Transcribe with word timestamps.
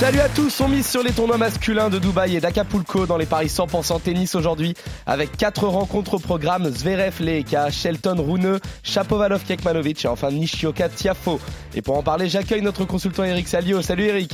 Salut 0.00 0.20
à 0.20 0.30
tous, 0.30 0.62
on 0.62 0.68
mise 0.68 0.88
sur 0.88 1.02
les 1.02 1.12
tournois 1.12 1.36
masculins 1.36 1.90
de 1.90 1.98
Dubaï 1.98 2.34
et 2.34 2.40
d'Acapulco 2.40 3.04
dans 3.04 3.18
les 3.18 3.26
paris 3.26 3.48
100% 3.48 4.00
tennis 4.00 4.34
aujourd'hui 4.34 4.74
avec 5.04 5.36
4 5.36 5.66
rencontres 5.66 6.14
au 6.14 6.18
programme 6.18 6.70
Zverev, 6.70 7.20
Leeka, 7.20 7.70
Shelton, 7.70 8.16
Rune, 8.18 8.58
Chapovalov, 8.82 9.44
Kekmanovic 9.44 10.06
et 10.06 10.08
enfin 10.08 10.30
Nishioka, 10.30 10.88
Tiafo. 10.88 11.38
Et 11.74 11.82
pour 11.82 11.98
en 11.98 12.02
parler, 12.02 12.30
j'accueille 12.30 12.62
notre 12.62 12.86
consultant 12.86 13.24
Eric 13.24 13.46
Salio. 13.46 13.82
Salut 13.82 14.04
Eric. 14.04 14.32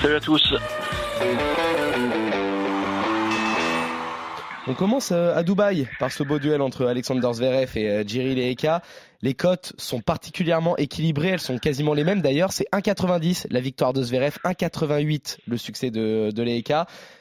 Salut 0.00 0.14
à 0.14 0.20
tous. 0.20 0.54
On 4.66 4.72
commence 4.72 5.10
euh, 5.12 5.36
à 5.36 5.42
Dubaï 5.42 5.86
par 5.98 6.10
ce 6.10 6.22
beau 6.22 6.38
duel 6.38 6.62
entre 6.62 6.86
Alexander 6.86 7.28
Zverev 7.34 7.76
et 7.76 7.90
euh, 7.90 8.04
Jiri 8.06 8.34
Leeka. 8.34 8.80
Les 9.24 9.34
cotes 9.34 9.72
sont 9.78 10.00
particulièrement 10.00 10.76
équilibrées, 10.76 11.28
elles 11.28 11.40
sont 11.40 11.58
quasiment 11.58 11.94
les 11.94 12.02
mêmes 12.02 12.22
d'ailleurs. 12.22 12.52
C'est 12.52 12.66
1,90 12.72 13.46
la 13.50 13.60
victoire 13.60 13.92
de 13.92 14.02
Zverev, 14.02 14.38
1,88 14.44 15.38
le 15.46 15.56
succès 15.56 15.92
de, 15.92 16.32
de. 16.32 16.62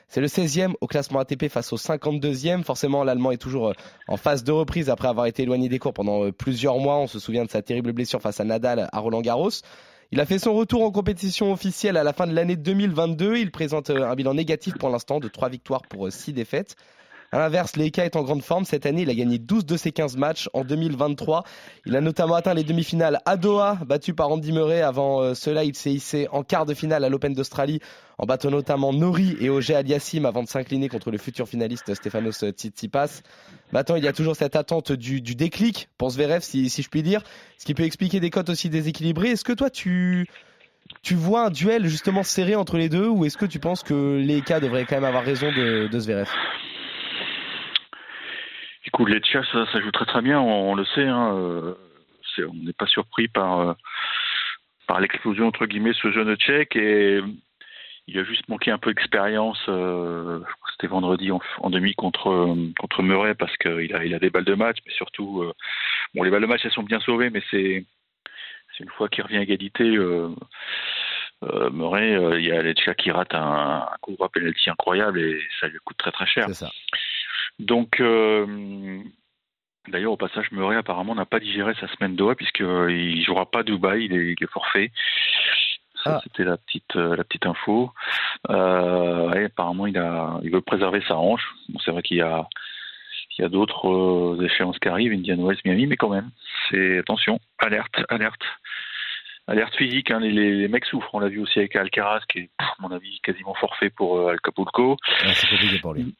C'est 0.07 0.19
le 0.19 0.25
16e 0.25 0.73
au 0.81 0.87
classement 0.87 1.19
ATP 1.19 1.47
face 1.47 1.71
au 1.71 1.77
52e. 1.77 2.63
Forcément, 2.63 3.03
l'Allemand 3.03 3.29
est 3.29 3.37
toujours 3.37 3.69
euh, 3.69 3.73
en 4.07 4.17
phase 4.17 4.43
de 4.43 4.51
reprise 4.51 4.89
après 4.89 5.07
avoir 5.07 5.27
été 5.27 5.43
éloigné 5.43 5.69
des 5.69 5.77
cours 5.77 5.93
pendant 5.93 6.31
plusieurs 6.31 6.79
mois. 6.79 6.97
On 6.97 7.07
se 7.07 7.19
souvient 7.19 7.45
de 7.45 7.51
sa 7.51 7.61
terrible 7.61 7.93
blessure 7.93 8.19
face 8.19 8.39
à 8.39 8.45
Nadal 8.45 8.89
à 8.91 8.99
Roland 8.99 9.21
Garros. 9.21 9.51
Il 10.11 10.19
a 10.19 10.25
fait 10.25 10.39
son 10.39 10.55
retour 10.55 10.83
en 10.83 10.91
compétition 10.91 11.53
officielle 11.53 11.97
à 11.97 12.03
la 12.03 12.13
fin 12.13 12.25
de 12.25 12.33
l'année 12.33 12.55
2022. 12.55 13.37
Il 13.37 13.51
présente 13.51 13.91
un 13.91 14.15
bilan 14.15 14.33
négatif 14.33 14.73
pour 14.77 14.89
l'instant 14.89 15.19
de 15.19 15.27
3 15.27 15.49
victoires 15.49 15.83
pour 15.83 16.11
6 16.11 16.33
défaites. 16.33 16.75
À 17.33 17.39
l'inverse, 17.39 17.77
Leika 17.77 18.03
est 18.03 18.17
en 18.17 18.23
grande 18.23 18.41
forme. 18.41 18.65
Cette 18.65 18.85
année, 18.85 19.03
il 19.03 19.09
a 19.09 19.15
gagné 19.15 19.37
12 19.39 19.65
de 19.65 19.77
ses 19.77 19.93
15 19.93 20.17
matchs 20.17 20.49
en 20.51 20.65
2023. 20.65 21.45
Il 21.85 21.95
a 21.95 22.01
notamment 22.01 22.35
atteint 22.35 22.53
les 22.53 22.65
demi-finales 22.65 23.21
à 23.25 23.37
Doha, 23.37 23.79
battu 23.85 24.13
par 24.13 24.29
Andy 24.29 24.51
Murray. 24.51 24.81
Avant 24.81 25.21
euh, 25.21 25.33
cela, 25.33 25.63
il 25.63 25.73
s'est 25.73 25.93
hissé 25.93 26.27
en 26.33 26.43
quart 26.43 26.65
de 26.65 26.73
finale 26.73 27.05
à 27.05 27.09
l'Open 27.09 27.33
d'Australie, 27.33 27.79
en 28.17 28.25
battant 28.25 28.51
notamment 28.51 28.91
Nori 28.91 29.37
et 29.39 29.49
Auger 29.49 29.75
Aliassim 29.75 30.25
avant 30.25 30.43
de 30.43 30.49
s'incliner 30.49 30.89
contre 30.89 31.09
le 31.09 31.17
futur 31.17 31.47
finaliste 31.47 31.93
Stefanos 31.95 32.43
Tsitsipas. 32.43 33.21
Maintenant, 33.71 33.95
il 33.95 34.03
y 34.03 34.09
a 34.09 34.13
toujours 34.13 34.35
cette 34.35 34.57
attente 34.57 34.91
du, 34.91 35.21
déclic 35.21 35.87
pour 35.97 36.09
Zverev, 36.09 36.41
si, 36.41 36.69
si 36.69 36.81
je 36.81 36.89
puis 36.89 37.01
dire, 37.01 37.23
ce 37.57 37.63
qui 37.63 37.73
peut 37.73 37.83
expliquer 37.83 38.19
des 38.19 38.29
cotes 38.29 38.49
aussi 38.49 38.69
déséquilibrées. 38.69 39.29
Est-ce 39.29 39.45
que 39.45 39.53
toi, 39.53 39.69
tu 39.69 40.27
tu 41.01 41.15
vois 41.15 41.45
un 41.45 41.49
duel 41.49 41.87
justement 41.87 42.23
serré 42.23 42.55
entre 42.55 42.77
les 42.77 42.89
deux 42.89 43.07
ou 43.07 43.23
est-ce 43.23 43.37
que 43.37 43.45
tu 43.45 43.59
penses 43.59 43.81
que 43.83 44.17
Leika 44.17 44.59
devrait 44.59 44.85
quand 44.85 44.95
même 44.95 45.05
avoir 45.05 45.23
raison 45.23 45.47
de, 45.47 45.87
de 45.87 45.99
Écoute, 48.85 49.09
les 49.09 49.21
ça, 49.21 49.65
ça 49.71 49.79
joue 49.79 49.91
très 49.91 50.05
très 50.05 50.21
bien, 50.21 50.39
on, 50.39 50.73
le 50.73 50.85
sait. 50.85 51.07
Hein, 51.07 51.35
euh, 51.35 51.75
on 52.39 52.53
n'est 52.53 52.73
pas 52.73 52.87
surpris 52.87 53.27
par, 53.27 53.59
euh, 53.59 53.73
par 54.87 54.99
l'explosion, 54.99 55.47
entre 55.47 55.67
guillemets, 55.67 55.93
ce 55.93 56.11
jeune 56.11 56.35
Tchèque. 56.35 56.75
Et 56.75 57.21
il 58.07 58.17
a 58.17 58.23
juste 58.23 58.49
manqué 58.49 58.71
un 58.71 58.79
peu 58.79 58.91
d'expérience. 58.91 59.63
Euh, 59.69 60.39
c'était 60.71 60.87
vendredi 60.87 61.31
en, 61.31 61.69
demi 61.69 61.93
contre, 61.93 62.55
contre 62.79 63.03
Murray 63.03 63.35
parce 63.35 63.55
qu'il 63.57 63.95
a, 63.95 64.03
il 64.03 64.15
a 64.15 64.19
des 64.19 64.31
balles 64.31 64.45
de 64.45 64.55
match. 64.55 64.77
Mais 64.85 64.93
surtout, 64.93 65.45
bon, 66.15 66.23
les 66.23 66.31
balles 66.31 66.41
de 66.41 66.47
match, 66.47 66.61
elles 66.63 66.71
sont 66.71 66.81
bien 66.81 66.99
sauvées, 67.01 67.29
mais 67.29 67.43
c'est 67.51 67.85
une 68.79 68.89
fois 68.89 69.09
qu'il 69.09 69.23
revient 69.23 69.37
à 69.37 69.41
égalité. 69.41 69.95
Murray, 71.71 72.39
il 72.39 72.45
y 72.45 72.51
a 72.51 72.63
Leccia 72.63 72.95
qui 72.95 73.11
rate 73.11 73.35
un, 73.35 73.87
un 73.91 73.97
coup 74.01 74.17
penalty 74.33 74.71
incroyable 74.71 75.19
et 75.19 75.39
ça 75.59 75.67
lui 75.67 75.77
coûte 75.85 75.97
très 75.97 76.11
très 76.11 76.25
cher. 76.25 76.47
Donc, 77.59 77.99
euh, 77.99 79.01
d'ailleurs, 79.87 80.13
au 80.13 80.17
passage, 80.17 80.51
Murray 80.51 80.75
apparemment 80.75 81.15
n'a 81.15 81.25
pas 81.25 81.39
digéré 81.39 81.73
sa 81.79 81.87
semaine 81.87 82.15
d'OA 82.15 82.35
puisqu'il 82.35 82.65
ne 82.65 83.23
jouera 83.23 83.45
pas 83.45 83.63
Dubaï, 83.63 84.05
il 84.05 84.13
est, 84.13 84.33
il 84.37 84.43
est 84.43 84.51
forfait. 84.51 84.91
Ça, 86.03 86.15
ah. 86.15 86.21
c'était 86.23 86.43
la 86.43 86.57
petite, 86.57 86.95
euh, 86.95 87.15
la 87.15 87.23
petite 87.23 87.45
info. 87.45 87.91
Euh, 88.49 89.45
apparemment, 89.45 89.85
il, 89.85 89.97
a, 89.97 90.39
il 90.43 90.51
veut 90.51 90.61
préserver 90.61 91.03
sa 91.07 91.15
hanche. 91.17 91.47
Bon, 91.69 91.79
c'est 91.85 91.91
vrai 91.91 92.01
qu'il 92.01 92.17
y 92.17 92.21
a, 92.21 92.47
il 93.37 93.43
y 93.43 93.45
a 93.45 93.49
d'autres 93.49 94.39
échéances 94.43 94.79
qui 94.79 94.87
arrivent, 94.87 95.13
Indian 95.13 95.37
Wells, 95.37 95.59
Miami, 95.63 95.85
mais 95.85 95.97
quand 95.97 96.09
même, 96.09 96.31
c'est 96.69 96.97
attention, 96.97 97.39
alerte, 97.59 98.03
alerte. 98.09 98.41
Alerte 99.47 99.75
physique, 99.75 100.11
hein, 100.11 100.19
les, 100.19 100.31
les, 100.31 100.67
mecs 100.67 100.85
souffrent. 100.85 101.13
On 101.13 101.19
l'a 101.19 101.27
vu 101.27 101.39
aussi 101.39 101.59
avec 101.59 101.75
Alcaraz, 101.75 102.21
qui 102.29 102.39
est, 102.39 102.49
à 102.59 102.73
mon 102.79 102.91
avis, 102.91 103.19
quasiment 103.21 103.53
forfait 103.55 103.89
pour 103.89 104.29
Acapulco. 104.29 104.97
c'est 105.33 105.49
compliqué 105.49 105.79
pour 105.79 105.93
lui. 105.93 106.15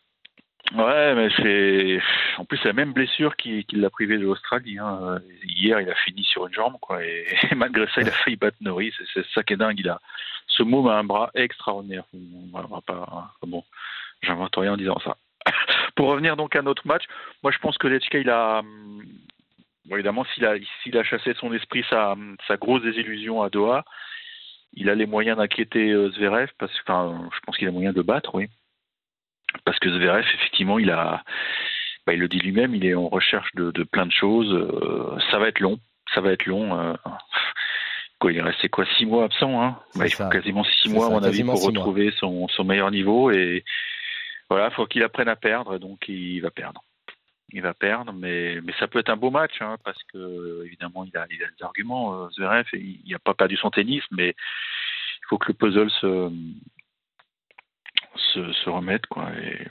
Ouais, 0.74 1.16
mais 1.16 1.30
c'est 1.38 2.00
en 2.38 2.46
plus 2.46 2.64
la 2.64 2.72
même 2.72 2.94
blessure 2.94 3.36
qui, 3.36 3.66
qui 3.66 3.76
l'a 3.76 3.90
privé 3.90 4.18
de 4.18 4.24
l'Australie. 4.24 4.78
Hein. 4.80 5.20
Hier, 5.44 5.82
il 5.82 5.90
a 5.90 5.96
fini 5.96 6.24
sur 6.24 6.48
une 6.48 6.54
jambe, 6.54 6.78
quoi, 6.80 7.04
et, 7.04 7.26
malgré 7.56 7.88
ça, 7.88 8.02
il 8.02 8.08
a 8.08 8.12
failli 8.12 8.38
battre 8.38 8.58
Norris. 8.62 8.94
C'est 9.14 9.26
ça 9.34 9.44
qui 9.44 9.54
est 9.54 9.58
dingue. 9.58 9.80
Il 9.80 9.90
a 9.90 10.00
ce 10.48 10.64
mot 10.64 10.88
a 10.90 10.98
un 10.98 11.04
bras 11.04 11.32
extraordinaire. 11.34 12.04
On 12.14 12.60
va 12.60 12.82
pas. 12.82 13.32
Bon, 13.46 13.64
j'invente 14.22 14.56
rien 14.56 14.74
en 14.74 14.78
disant 14.78 15.00
ça. 15.04 15.18
Pour 15.96 16.08
revenir 16.08 16.38
donc 16.38 16.56
à 16.56 16.62
notre 16.62 16.86
match, 16.88 17.04
moi 17.44 17.52
je 17.52 17.58
pense 17.60 17.78
que 17.78 17.88
Lechka, 17.88 18.20
il 18.20 18.30
a 18.30 18.62
bon, 19.86 19.96
évidemment 19.96 20.26
s'il 20.34 20.46
a 20.46 20.56
s'il 20.84 20.98
a 20.98 21.04
chassé 21.04 21.34
son 21.36 21.54
esprit 21.54 21.84
sa 21.90 22.16
sa 22.48 22.58
grosse 22.58 22.84
désillusion 22.84 23.42
à 23.42 23.50
Doha, 23.50 23.84
il 24.74 24.90
a 24.90 24.96
les 24.96 25.06
moyens 25.08 25.38
d'inquiéter 25.38 25.90
euh, 25.92 26.12
Zverev 26.12 26.50
parce 26.60 26.72
que 26.74 26.84
enfin, 26.84 27.30
je 27.34 27.40
pense 27.40 27.58
qu'il 27.58 27.68
a 27.68 27.72
moyen 27.72 27.94
de 27.94 28.02
battre, 28.02 28.36
oui 28.36 28.50
parce 29.66 29.80
que 29.80 29.90
Zverev, 29.90 30.26
effectivement, 30.34 30.80
il 30.80 30.90
a, 30.90 31.24
bah, 32.06 32.14
il 32.14 32.20
le 32.20 32.28
dit 32.28 32.40
lui-même, 32.40 32.76
il 32.76 32.86
est 32.86 32.96
en 32.96 33.08
recherche 33.08 33.54
de, 33.56 33.72
de 33.72 33.84
plein 33.84 34.06
de 34.06 34.12
choses. 34.12 34.52
Euh, 34.54 35.18
ça 35.30 35.40
va 35.40 35.48
être 35.48 35.60
long, 35.60 35.80
ça 36.14 36.22
va 36.22 36.32
être 36.32 36.46
long. 36.46 36.78
Euh, 36.80 36.94
quoi, 38.20 38.32
il 38.32 38.38
est 38.38 38.42
resté 38.42 38.70
quoi, 38.70 38.86
six 38.98 39.06
mois 39.06 39.26
absent, 39.26 39.62
hein? 39.62 39.80
Bah, 39.96 40.06
Il 40.08 40.14
faut 40.14 40.30
quasiment 40.30 40.64
six 40.64 40.90
mois, 40.90 41.08
à 41.08 41.10
mon 41.10 41.24
avis, 41.24 41.44
pour 41.44 41.64
retrouver 41.64 42.12
son, 42.20 42.48
son, 42.48 42.64
meilleur 42.64 42.92
niveau. 42.92 43.32
Et 43.32 43.64
voilà, 44.50 44.68
il 44.68 44.74
faut 44.74 44.86
qu'il 44.86 45.04
apprenne 45.04 45.30
à 45.30 45.36
perdre, 45.36 45.78
donc 45.78 46.08
il 46.08 46.40
va 46.42 46.52
perdre. 46.52 46.84
Il 47.54 47.62
va 47.62 47.74
perdre, 47.74 48.14
mais, 48.14 48.62
mais 48.64 48.74
ça 48.80 48.88
peut 48.88 49.00
être 49.00 49.10
un 49.10 49.18
beau 49.18 49.30
match, 49.30 49.62
hein, 49.62 49.76
parce 49.84 50.02
que 50.14 50.64
évidemment, 50.66 51.04
il 51.04 51.16
a, 51.18 51.26
il 51.30 51.44
a 51.44 51.48
des 51.48 51.64
arguments, 51.64 52.24
euh, 52.24 52.30
Zverev, 52.30 52.66
il 52.74 53.12
n'a 53.12 53.20
pas 53.20 53.34
perdu 53.34 53.58
son 53.58 53.70
tennis, 53.70 54.04
mais 54.10 54.30
il 54.30 55.26
faut 55.28 55.38
que 55.38 55.50
le 55.50 55.54
puzzle 55.54 55.92
se, 55.92 56.32
se, 58.16 58.52
se 58.54 58.70
remettre. 58.70 59.08
Quoi, 59.10 59.30
et 59.44 59.68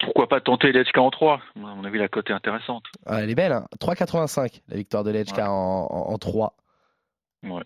pourquoi 0.00 0.28
pas 0.28 0.40
tenter 0.40 0.72
Lechka 0.72 1.00
en 1.00 1.10
3 1.10 1.34
À 1.34 1.58
mon 1.58 1.84
avis, 1.84 1.98
la 1.98 2.08
cote 2.08 2.30
est 2.30 2.34
intéressante. 2.34 2.84
Ah, 3.06 3.22
elle 3.22 3.30
est 3.30 3.34
belle, 3.34 3.52
hein 3.52 3.66
3,85 3.80 4.62
la 4.68 4.76
victoire 4.76 5.04
de 5.04 5.10
Lechka 5.10 5.50
en, 5.50 5.86
en, 5.86 6.18
3. 6.18 6.54
Ouais. 7.44 7.62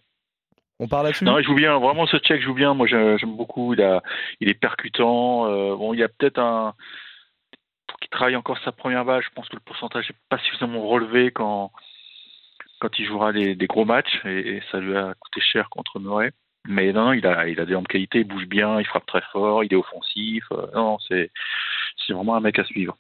On 0.81 0.89
parle 0.89 1.07
là-dessus? 1.07 1.25
Non, 1.25 1.39
il 1.39 1.45
joue 1.45 1.55
bien. 1.55 1.79
Vraiment, 1.79 2.07
ce 2.07 2.17
Tchèque 2.19 2.43
joue 2.43 2.55
bien. 2.55 2.75
Moi, 2.75 2.87
j'aime 2.89 3.37
beaucoup. 3.37 3.75
Il, 3.75 3.83
a, 3.83 4.03
il 4.41 4.49
est 4.49 4.55
percutant. 4.55 5.47
Euh, 5.47 5.77
bon, 5.77 5.95
il 5.95 6.01
y 6.01 6.03
a 6.03 6.09
peut-être 6.09 6.39
un. 6.39 6.75
Pour 7.87 7.99
qu'il 8.01 8.11
travaille 8.11 8.37
encore 8.37 8.59
sa 8.65 8.73
première 8.73 9.05
balle, 9.05 9.23
je 9.23 9.33
pense 9.35 9.49
que 9.49 9.55
le 9.55 9.63
pourcentage 9.65 10.11
n'est 10.11 10.17
pas 10.29 10.39
suffisamment 10.39 10.87
relevé 10.89 11.31
quand, 11.31 11.71
quand 12.81 12.99
il 12.99 13.07
jouera 13.07 13.33
des, 13.33 13.55
des 13.55 13.67
gros 13.67 13.85
matchs. 13.85 14.21
Et, 14.25 14.57
et, 14.57 14.63
ça 14.73 14.81
lui 14.81 14.97
a 14.97 15.15
coûté 15.21 15.41
cher 15.41 15.71
contre 15.71 16.01
Murray. 16.01 16.33
Mais 16.67 16.93
non, 16.93 17.13
il 17.13 17.27
a, 17.27 17.47
il 17.47 17.61
a 17.61 17.67
des 17.67 17.77
qualité, 17.89 18.21
il 18.21 18.25
bouge 18.25 18.47
bien, 18.47 18.81
il 18.81 18.87
frappe 18.87 19.07
très 19.07 19.23
fort, 19.33 19.65
il 19.65 19.73
est 19.73 19.77
offensif. 19.77 20.45
Euh, 20.53 20.67
non, 20.75 20.99
c'est, 21.09 21.31
c'est 22.07 22.15
vraiment 22.15 22.37
un 22.37 22.41
mec 22.41 22.59
à 22.59 22.65
suivre. 22.65 22.97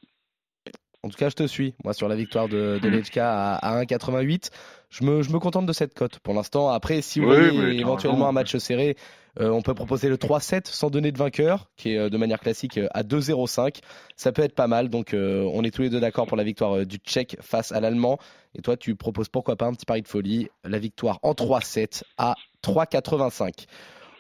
En 1.02 1.08
tout 1.08 1.18
cas, 1.18 1.28
je 1.28 1.34
te 1.34 1.46
suis, 1.46 1.74
moi, 1.84 1.92
sur 1.92 2.08
la 2.08 2.16
victoire 2.16 2.48
de, 2.48 2.78
de 2.82 2.88
Lechka 2.88 3.56
à, 3.56 3.82
1,88. 3.82 4.50
Je 4.88 5.04
me, 5.04 5.22
je 5.22 5.30
me 5.30 5.38
contente 5.38 5.66
de 5.66 5.72
cette 5.72 5.92
cote 5.92 6.18
pour 6.18 6.32
l'instant. 6.32 6.70
Après, 6.70 7.02
si 7.02 7.20
vous 7.20 7.26
voulez 7.26 7.78
éventuellement 7.78 8.26
un 8.26 8.32
match 8.32 8.56
serré, 8.56 8.96
euh, 9.38 9.50
on 9.50 9.60
peut 9.60 9.74
proposer 9.74 10.08
le 10.08 10.16
3-7 10.16 10.66
sans 10.66 10.88
donner 10.88 11.12
de 11.12 11.18
vainqueur, 11.18 11.68
qui 11.76 11.94
est 11.94 11.98
euh, 11.98 12.08
de 12.08 12.16
manière 12.16 12.40
classique 12.40 12.80
à 12.94 13.02
2,05. 13.02 13.80
Ça 14.16 14.32
peut 14.32 14.42
être 14.42 14.54
pas 14.54 14.66
mal. 14.66 14.88
Donc, 14.88 15.14
on 15.14 15.62
est 15.62 15.74
tous 15.74 15.82
les 15.82 15.90
deux 15.90 16.00
d'accord 16.00 16.26
pour 16.26 16.36
la 16.36 16.44
victoire 16.44 16.86
du 16.86 16.96
Tchèque 16.96 17.36
face 17.40 17.72
à 17.72 17.80
l'Allemand. 17.80 18.18
Et 18.54 18.62
toi, 18.62 18.76
tu 18.76 18.94
proposes 18.94 19.28
pourquoi 19.28 19.56
pas 19.56 19.66
un 19.66 19.74
petit 19.74 19.86
pari 19.86 20.02
de 20.02 20.08
folie, 20.08 20.48
la 20.64 20.78
victoire 20.78 21.18
en 21.22 21.32
3-7 21.32 22.02
à 22.16 22.34
3,85. 22.64 23.66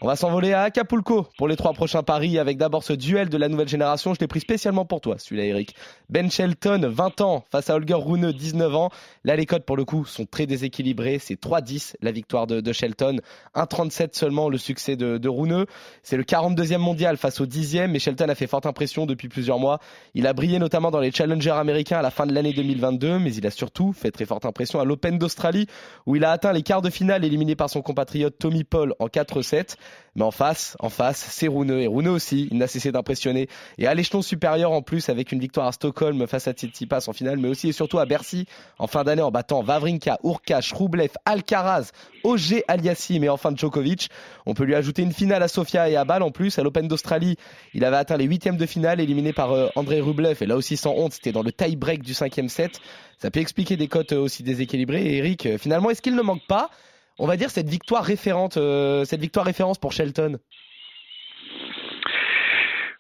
On 0.00 0.08
va 0.08 0.16
s'envoler 0.16 0.52
à 0.52 0.62
Acapulco 0.62 1.28
pour 1.38 1.48
les 1.48 1.56
trois 1.56 1.72
prochains 1.72 2.02
paris 2.02 2.38
avec 2.38 2.58
d'abord 2.58 2.82
ce 2.82 2.92
duel 2.92 3.28
de 3.28 3.38
la 3.38 3.48
nouvelle 3.48 3.68
génération. 3.68 4.12
Je 4.12 4.20
l'ai 4.20 4.26
pris 4.26 4.40
spécialement 4.40 4.84
pour 4.84 5.00
toi, 5.00 5.16
celui-là, 5.18 5.44
Eric. 5.44 5.74
Ben 6.10 6.30
Shelton, 6.30 6.86
20 6.86 7.20
ans, 7.20 7.44
face 7.50 7.70
à 7.70 7.76
Holger 7.76 7.94
Rune, 7.94 8.32
19 8.32 8.74
ans. 8.74 8.90
Là, 9.24 9.36
les 9.36 9.46
codes, 9.46 9.64
pour 9.64 9.76
le 9.76 9.84
coup, 9.84 10.04
sont 10.04 10.26
très 10.26 10.46
déséquilibrés. 10.46 11.18
C'est 11.20 11.40
3-10 11.40 11.94
la 12.02 12.10
victoire 12.10 12.46
de, 12.46 12.72
Shelton. 12.72 13.20
1-37 13.54 14.10
seulement 14.12 14.48
le 14.48 14.58
succès 14.58 14.96
de, 14.96 15.16
de 15.16 15.28
Rune. 15.28 15.64
C'est 16.02 16.16
le 16.16 16.24
42e 16.24 16.78
mondial 16.78 17.16
face 17.16 17.40
au 17.40 17.46
10e, 17.46 17.86
mais 17.86 17.98
Shelton 17.98 18.28
a 18.28 18.34
fait 18.34 18.48
forte 18.48 18.66
impression 18.66 19.06
depuis 19.06 19.28
plusieurs 19.28 19.58
mois. 19.58 19.78
Il 20.14 20.26
a 20.26 20.32
brillé 20.32 20.58
notamment 20.58 20.90
dans 20.90 21.00
les 21.00 21.12
challengers 21.12 21.50
américains 21.50 21.98
à 21.98 22.02
la 22.02 22.10
fin 22.10 22.26
de 22.26 22.34
l'année 22.34 22.52
2022, 22.52 23.20
mais 23.20 23.32
il 23.34 23.46
a 23.46 23.50
surtout 23.50 23.92
fait 23.92 24.10
très 24.10 24.26
forte 24.26 24.44
impression 24.44 24.80
à 24.80 24.84
l'Open 24.84 25.18
d'Australie, 25.18 25.66
où 26.04 26.16
il 26.16 26.24
a 26.24 26.32
atteint 26.32 26.52
les 26.52 26.62
quarts 26.62 26.82
de 26.82 26.90
finale 26.90 27.24
éliminé 27.24 27.54
par 27.54 27.70
son 27.70 27.80
compatriote 27.80 28.36
Tommy 28.38 28.64
Paul 28.64 28.94
en 28.98 29.06
4-7. 29.06 29.76
Mais 30.16 30.22
en 30.22 30.30
face, 30.30 30.76
en 30.78 30.90
face, 30.90 31.26
c'est 31.30 31.48
Rouneux. 31.48 31.80
Et 31.80 31.86
Rouneux 31.88 32.12
aussi, 32.12 32.48
il 32.52 32.58
n'a 32.58 32.68
cessé 32.68 32.92
d'impressionner. 32.92 33.48
Et 33.78 33.86
à 33.86 33.94
l'échelon 33.94 34.22
supérieur 34.22 34.70
en 34.70 34.80
plus, 34.80 35.08
avec 35.08 35.32
une 35.32 35.40
victoire 35.40 35.66
à 35.66 35.72
Stockholm 35.72 36.26
face 36.28 36.46
à 36.46 36.52
Tsitsipas 36.52 37.04
en 37.08 37.12
finale, 37.12 37.38
mais 37.38 37.48
aussi 37.48 37.68
et 37.68 37.72
surtout 37.72 37.98
à 37.98 38.06
Bercy 38.06 38.46
en 38.78 38.86
fin 38.86 39.02
d'année 39.02 39.22
en 39.22 39.32
battant 39.32 39.62
Vavrinka, 39.62 40.18
Urkash, 40.22 40.72
Rublev, 40.72 41.10
Alcaraz, 41.24 41.90
Auger 42.22 42.64
Aliassim 42.68 43.24
et 43.24 43.28
enfin 43.28 43.52
Djokovic. 43.56 44.08
On 44.46 44.54
peut 44.54 44.64
lui 44.64 44.76
ajouter 44.76 45.02
une 45.02 45.12
finale 45.12 45.42
à 45.42 45.48
Sofia 45.48 45.88
et 45.90 45.96
à 45.96 46.04
Bâle 46.04 46.22
en 46.22 46.30
plus. 46.30 46.58
À 46.58 46.62
l'Open 46.62 46.86
d'Australie, 46.86 47.36
il 47.72 47.84
avait 47.84 47.96
atteint 47.96 48.16
les 48.16 48.24
huitièmes 48.24 48.56
de 48.56 48.66
finale, 48.66 49.00
éliminé 49.00 49.32
par 49.32 49.50
euh, 49.52 49.68
André 49.74 50.00
Rublev. 50.00 50.38
Et 50.42 50.46
là 50.46 50.56
aussi, 50.56 50.76
sans 50.76 50.92
honte, 50.92 51.14
c'était 51.14 51.32
dans 51.32 51.42
le 51.42 51.50
tie-break 51.50 52.02
du 52.02 52.14
cinquième 52.14 52.48
set. 52.48 52.80
Ça 53.18 53.30
peut 53.32 53.40
expliquer 53.40 53.76
des 53.76 53.88
cotes 53.88 54.12
aussi 54.12 54.44
déséquilibrées. 54.44 55.04
Et 55.04 55.16
Eric, 55.16 55.46
euh, 55.46 55.58
finalement, 55.58 55.90
est-ce 55.90 56.02
qu'il 56.02 56.14
ne 56.14 56.22
manque 56.22 56.46
pas 56.46 56.70
on 57.18 57.26
va 57.26 57.36
dire 57.36 57.50
cette 57.50 57.68
victoire 57.68 58.04
référente, 58.04 58.56
euh, 58.56 59.04
cette 59.04 59.20
victoire 59.20 59.46
référence 59.46 59.78
pour 59.78 59.92
Shelton 59.92 60.38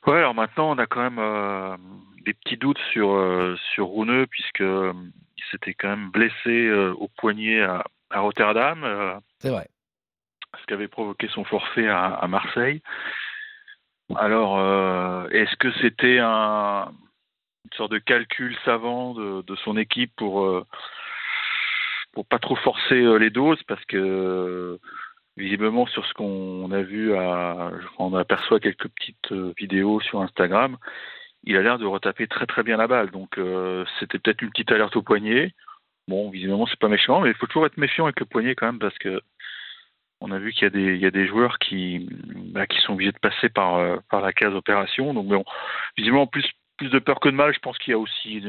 Ouais, 0.06 0.18
alors 0.18 0.34
maintenant 0.34 0.70
on 0.70 0.78
a 0.78 0.86
quand 0.86 1.02
même 1.02 1.18
euh, 1.18 1.76
des 2.26 2.34
petits 2.34 2.58
doutes 2.58 2.80
sur 2.92 3.12
euh, 3.12 3.56
sur 3.74 3.86
Rouneux 3.86 4.26
puisque 4.26 4.60
il 4.60 5.42
s'était 5.50 5.74
quand 5.74 5.88
même 5.88 6.10
blessé 6.10 6.70
au 6.98 7.08
poignet 7.16 7.62
à, 7.62 7.84
Rotterdam. 8.10 9.20
C'est 9.38 9.50
vrai. 9.50 9.68
Ce 10.60 10.66
qui 10.66 10.74
avait 10.74 10.88
provoqué 10.88 11.28
son 11.28 11.44
forfait 11.44 11.88
à, 11.88 12.24
Marseille. 12.28 12.80
Alors, 14.14 14.60
est-ce 15.32 15.56
que 15.56 15.72
c'était 15.80 16.18
un, 16.20 16.92
une 17.64 17.76
sorte 17.76 17.90
de 17.90 17.98
calcul 17.98 18.56
savant 18.64 19.14
de, 19.14 19.42
de 19.42 19.56
son 19.56 19.76
équipe 19.76 20.12
pour 20.16 20.64
pour 22.14 22.26
pas 22.26 22.38
trop 22.38 22.56
forcer 22.56 23.02
euh, 23.02 23.16
les 23.16 23.30
doses 23.30 23.62
parce 23.64 23.84
que 23.86 24.78
visiblement 25.36 25.86
sur 25.86 26.06
ce 26.06 26.14
qu'on 26.14 26.70
a 26.70 26.82
vu, 26.82 27.14
à, 27.14 27.72
on 27.98 28.14
aperçoit 28.14 28.60
quelques 28.60 28.88
petites 28.88 29.32
euh, 29.32 29.52
vidéos 29.58 30.00
sur 30.00 30.22
Instagram, 30.22 30.78
il 31.42 31.56
a 31.56 31.62
l'air 31.62 31.78
de 31.78 31.86
retaper 31.86 32.28
très 32.28 32.46
très 32.46 32.62
bien 32.62 32.76
la 32.76 32.86
balle. 32.86 33.10
Donc 33.10 33.38
euh, 33.38 33.84
c'était 33.98 34.18
peut-être 34.18 34.42
une 34.42 34.50
petite 34.50 34.72
alerte 34.72 34.96
au 34.96 35.02
poignet. 35.02 35.52
Bon, 36.08 36.30
visiblement 36.30 36.66
c'est 36.66 36.78
pas 36.78 36.88
méchant, 36.88 37.20
mais 37.20 37.30
il 37.30 37.36
faut 37.36 37.46
toujours 37.46 37.66
être 37.66 37.78
méfiant 37.78 38.04
avec 38.04 38.20
le 38.20 38.26
poignet 38.26 38.54
quand 38.54 38.66
même 38.66 38.78
parce 38.78 38.98
que 38.98 39.20
on 40.20 40.30
a 40.30 40.38
vu 40.38 40.52
qu'il 40.52 40.62
y 40.62 40.66
a 40.66 40.70
des 40.70 40.94
il 40.94 41.00
y 41.00 41.06
a 41.06 41.10
des 41.10 41.26
joueurs 41.26 41.58
qui 41.58 42.08
bah, 42.52 42.66
qui 42.66 42.80
sont 42.80 42.94
obligés 42.94 43.12
de 43.12 43.18
passer 43.18 43.48
par 43.48 44.02
par 44.10 44.20
la 44.20 44.32
case 44.32 44.54
opération. 44.54 45.14
Donc 45.14 45.26
bon, 45.26 45.44
visiblement 45.96 46.26
plus 46.26 46.46
plus 46.76 46.90
de 46.90 46.98
peur 46.98 47.20
que 47.20 47.28
de 47.28 47.34
mal. 47.34 47.52
Je 47.54 47.58
pense 47.60 47.78
qu'il 47.78 47.92
y 47.92 47.94
a 47.94 47.98
aussi 47.98 48.42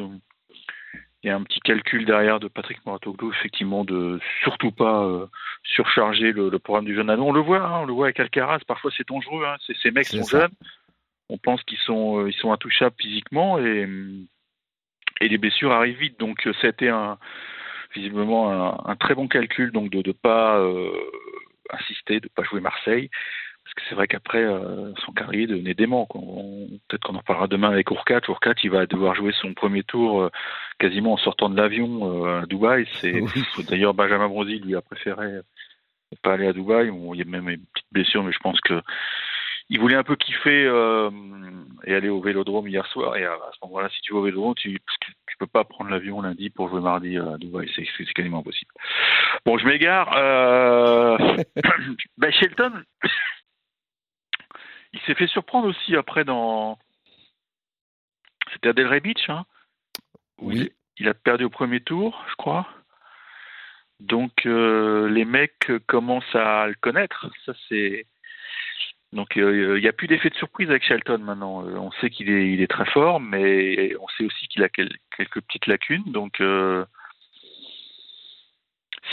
il 1.25 1.29
y 1.29 1.31
a 1.31 1.35
un 1.35 1.41
petit 1.41 1.59
calcul 1.59 2.05
derrière 2.05 2.39
de 2.39 2.47
Patrick 2.47 2.85
Moratoglou, 2.85 3.31
effectivement, 3.31 3.83
de 3.83 4.19
surtout 4.43 4.69
pas 4.69 5.03
euh, 5.05 5.25
surcharger 5.63 6.31
le, 6.31 6.51
programme 6.59 6.85
du 6.85 6.93
jeune. 6.93 7.09
On 7.09 7.31
le 7.31 7.39
voit, 7.39 7.65
hein, 7.65 7.79
on 7.81 7.85
le 7.85 7.93
voit 7.93 8.05
avec 8.05 8.19
Alcaraz, 8.19 8.59
parfois 8.67 8.91
c'est 8.95 9.07
dangereux, 9.07 9.43
hein, 9.43 9.55
ces 9.81 9.89
mecs 9.89 10.05
sont 10.05 10.21
jeunes, 10.21 10.51
on 11.29 11.39
pense 11.39 11.63
qu'ils 11.63 11.79
sont, 11.79 12.19
euh, 12.19 12.29
ils 12.29 12.35
sont 12.35 12.51
intouchables 12.51 12.95
physiquement 13.01 13.57
et, 13.57 13.89
et 15.19 15.27
les 15.27 15.37
blessures 15.39 15.71
arrivent 15.71 15.97
vite. 15.97 16.19
Donc 16.19 16.45
euh, 16.45 16.53
un, 16.91 17.17
visiblement 17.95 18.87
un, 18.87 18.95
très 18.95 19.15
bon 19.15 19.27
calcul 19.27 19.71
donc 19.71 19.89
de 19.89 20.07
ne 20.07 20.13
pas 20.13 20.63
insister, 21.71 22.19
de 22.19 22.27
ne 22.27 22.35
pas 22.35 22.43
jouer 22.43 22.61
Marseille. 22.61 23.09
Que 23.75 23.81
c'est 23.89 23.95
vrai 23.95 24.07
qu'après, 24.07 24.43
euh, 24.43 24.93
son 25.05 25.11
carrière 25.11 25.49
devenait 25.49 25.73
dément. 25.73 26.07
Peut-être 26.87 27.03
qu'on 27.03 27.15
en 27.15 27.21
parlera 27.21 27.47
demain 27.47 27.69
avec 27.69 27.91
Urkat. 27.91 28.21
Urkat, 28.29 28.53
il 28.63 28.69
va 28.69 28.85
devoir 28.85 29.15
jouer 29.15 29.33
son 29.41 29.53
premier 29.53 29.83
tour 29.83 30.21
euh, 30.21 30.29
quasiment 30.79 31.13
en 31.13 31.17
sortant 31.17 31.49
de 31.49 31.57
l'avion 31.57 32.25
euh, 32.25 32.41
à 32.41 32.45
Dubaï. 32.45 32.87
C'est 33.01 33.21
D'ailleurs, 33.69 33.93
Benjamin 33.93 34.29
Bronzy 34.29 34.59
lui 34.59 34.75
a 34.75 34.81
préféré 34.81 35.27
ne 36.11 36.17
pas 36.21 36.33
aller 36.33 36.47
à 36.47 36.53
Dubaï. 36.53 36.89
il 36.89 37.19
y 37.19 37.21
a 37.21 37.25
même 37.25 37.49
une 37.49 37.65
petite 37.73 37.87
blessure, 37.91 38.23
mais 38.23 38.31
je 38.31 38.39
pense 38.39 38.61
que 38.61 38.81
il 39.69 39.79
voulait 39.79 39.95
un 39.95 40.03
peu 40.03 40.15
kiffer 40.15 40.71
et 41.85 41.93
aller 41.95 42.09
au 42.09 42.21
Vélodrome 42.21 42.67
hier 42.67 42.85
soir. 42.87 43.17
Et 43.17 43.25
à, 43.25 43.35
ce 43.53 43.65
moment-là, 43.65 43.89
si 43.89 43.99
tu 44.01 44.13
vas 44.13 44.19
au 44.19 44.23
Vélodrome, 44.23 44.53
tu, 44.55 44.79
tu 44.99 45.37
peux 45.39 45.47
pas 45.47 45.63
prendre 45.63 45.89
l'avion 45.89 46.21
lundi 46.21 46.49
pour 46.51 46.69
jouer 46.69 46.81
mardi 46.81 47.17
à 47.17 47.37
Dubaï. 47.39 47.69
C'est 47.75 48.05
quasiment 48.13 48.39
impossible. 48.39 48.71
Bon, 49.45 49.57
je 49.57 49.65
m'égare. 49.65 50.11
ben 52.17 52.31
Shelton, 52.31 52.83
s'est 55.05 55.15
fait 55.15 55.27
surprendre 55.27 55.67
aussi 55.67 55.95
après 55.95 56.23
dans. 56.23 56.77
C'était 58.53 58.69
à 58.69 58.73
Delray 58.73 58.99
Beach, 58.99 59.29
hein 59.29 59.45
Oui. 60.39 60.71
Il, 60.97 61.09
a 61.09 61.13
perdu 61.13 61.43
au 61.43 61.49
premier 61.49 61.81
tour, 61.81 62.23
je 62.29 62.35
crois. 62.35 62.67
Donc 63.99 64.45
euh, 64.45 65.09
les 65.09 65.25
mecs 65.25 65.71
commencent 65.87 66.35
à 66.35 66.67
le 66.67 66.75
connaître. 66.79 67.27
Ça 67.45 67.53
c'est. 67.69 68.05
Donc 69.13 69.37
euh, 69.37 69.77
il 69.77 69.81
n'y 69.81 69.87
a 69.87 69.93
plus 69.93 70.07
d'effet 70.07 70.29
de 70.29 70.35
surprise 70.35 70.69
avec 70.69 70.83
Shelton 70.83 71.19
maintenant. 71.19 71.65
Euh, 71.65 71.77
on 71.77 71.91
sait 71.93 72.09
qu'il 72.09 72.29
est, 72.29 72.51
il 72.51 72.61
est 72.61 72.67
très 72.67 72.85
fort, 72.85 73.19
mais 73.19 73.95
on 73.99 74.07
sait 74.17 74.25
aussi 74.25 74.47
qu'il 74.47 74.63
a 74.63 74.69
quelques 74.69 75.41
petites 75.41 75.67
lacunes. 75.67 76.03
Donc 76.07 76.41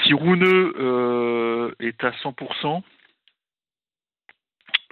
si 0.05 0.15
Rouneux 0.15 1.75
est 1.81 2.03
à 2.05 2.11
100%, 2.11 2.83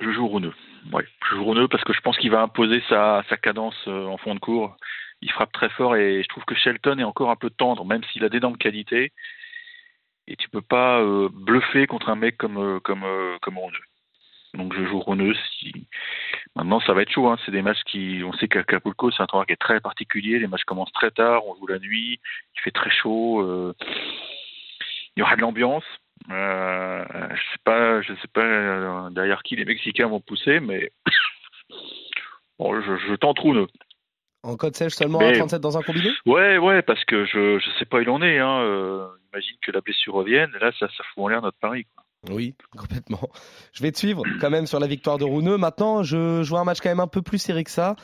je 0.01 0.11
joue 0.11 0.27
Rouneux. 0.27 0.55
Ouais, 0.93 1.05
je 1.29 1.37
joue 1.37 1.45
Rouneux 1.45 1.69
parce 1.69 1.85
que 1.85 1.93
je 1.93 2.01
pense 2.01 2.17
qu'il 2.19 2.31
va 2.31 2.43
imposer 2.43 2.83
sa, 2.89 3.23
cadence 3.43 3.77
euh, 3.87 4.07
en 4.07 4.17
fond 4.17 4.35
de 4.35 4.41
cours. 4.41 4.77
Il 5.23 5.31
frappe 5.31 5.53
très 5.53 5.69
fort 5.71 5.97
et 5.97 6.23
je 6.23 6.29
trouve 6.29 6.45
que 6.45 6.55
Shelton 6.55 6.99
est 6.99 7.05
encore 7.05 7.31
un 7.31 7.37
peu 7.37 7.51
tendre, 7.51 7.85
même 7.85 8.03
s'il 8.05 8.25
a 8.25 8.31
des 8.31 8.41
dents 8.41 8.51
de 8.51 8.57
qualité. 8.57 9.13
Et 10.27 10.37
tu 10.37 10.49
peux 10.49 10.63
pas 10.63 11.01
euh, 11.01 11.29
bluffer 11.31 11.87
contre 11.87 12.09
un 12.09 12.15
mec 12.15 12.39
comme 12.39 12.57
euh, 12.59 12.81
comme. 12.81 13.05
Donc 14.55 14.75
je 14.75 14.85
joue 14.85 15.01
Rouneux. 15.01 15.35
Si... 15.59 15.87
Maintenant, 16.57 16.81
ça 16.81 16.95
va 16.95 17.03
être 17.03 17.13
chaud. 17.13 17.29
Hein. 17.29 17.37
C'est 17.45 17.53
des 17.53 17.63
matchs 17.63 17.83
qui, 17.85 18.23
on 18.25 18.33
sait 18.33 18.49
qu'Acapulco, 18.49 19.11
c'est 19.11 19.23
un 19.23 19.27
tournoi 19.27 19.47
qui 19.47 19.53
est 19.53 19.57
très 19.57 19.81
particulier. 19.81 20.39
Les 20.39 20.47
matchs 20.47 20.65
commencent 20.65 20.93
très 20.93 21.11
tard. 21.11 21.47
On 21.47 21.55
joue 21.57 21.67
la 21.67 21.79
nuit. 21.79 22.21
Il 22.57 22.61
fait 22.63 22.73
très 22.73 22.91
chaud. 22.91 23.75
Il 25.17 25.21
y 25.21 25.23
aura 25.23 25.37
de 25.37 25.41
l'ambiance. 25.41 25.85
Euh, 26.31 27.05
je 27.31 27.43
sais 27.53 27.61
pas, 27.65 28.03
je 28.03 28.13
sais 28.15 28.29
pas 28.33 28.43
euh, 28.43 29.11
derrière 29.11 29.43
qui 29.43 29.57
les 29.57 29.65
Mexicains 29.65 30.09
vont 30.09 30.21
pousser, 30.21 30.61
mais 30.61 30.93
bon, 32.59 32.81
je, 32.81 32.97
je 33.09 33.15
tente 33.15 33.39
Rouneux. 33.39 33.67
En 34.43 34.57
code 34.57 34.75
sèche 34.75 34.95
seulement 34.95 35.19
à 35.19 35.33
37 35.33 35.61
dans 35.61 35.77
un 35.77 35.83
combiné? 35.83 36.11
Ouais, 36.25 36.57
ouais, 36.57 36.83
parce 36.83 37.05
que 37.05 37.27
je 37.27 37.59
je 37.59 37.79
sais 37.79 37.85
pas 37.85 37.99
où 37.99 38.01
il 38.01 38.11
en 38.11 38.23
est. 38.23 38.39
Hein. 38.39 38.61
Euh, 38.63 39.07
imagine 39.33 39.57
que 39.63 39.71
la 39.71 39.81
blessure 39.81 40.15
revienne, 40.15 40.51
là 40.61 40.73
ça, 40.79 40.89
ça 40.89 41.05
fout 41.13 41.25
en 41.25 41.29
l'air 41.29 41.43
notre 41.43 41.59
pari. 41.59 41.87
Oui, 42.31 42.55
complètement. 42.77 43.31
Je 43.73 43.83
vais 43.83 43.93
te 43.93 43.99
suivre 43.99 44.23
quand 44.41 44.51
même 44.51 44.67
sur 44.67 44.79
la 44.79 44.87
victoire 44.87 45.19
de 45.19 45.25
Rouneux. 45.25 45.57
Maintenant, 45.57 46.03
je, 46.03 46.43
joue 46.43 46.57
un 46.59 46.65
match 46.65 46.81
quand 46.83 46.91
même 46.91 47.01
un 47.01 47.07
peu 47.07 47.23
plus 47.23 47.39
serré 47.39 47.65
que 47.65 47.71
ça. 47.71 47.97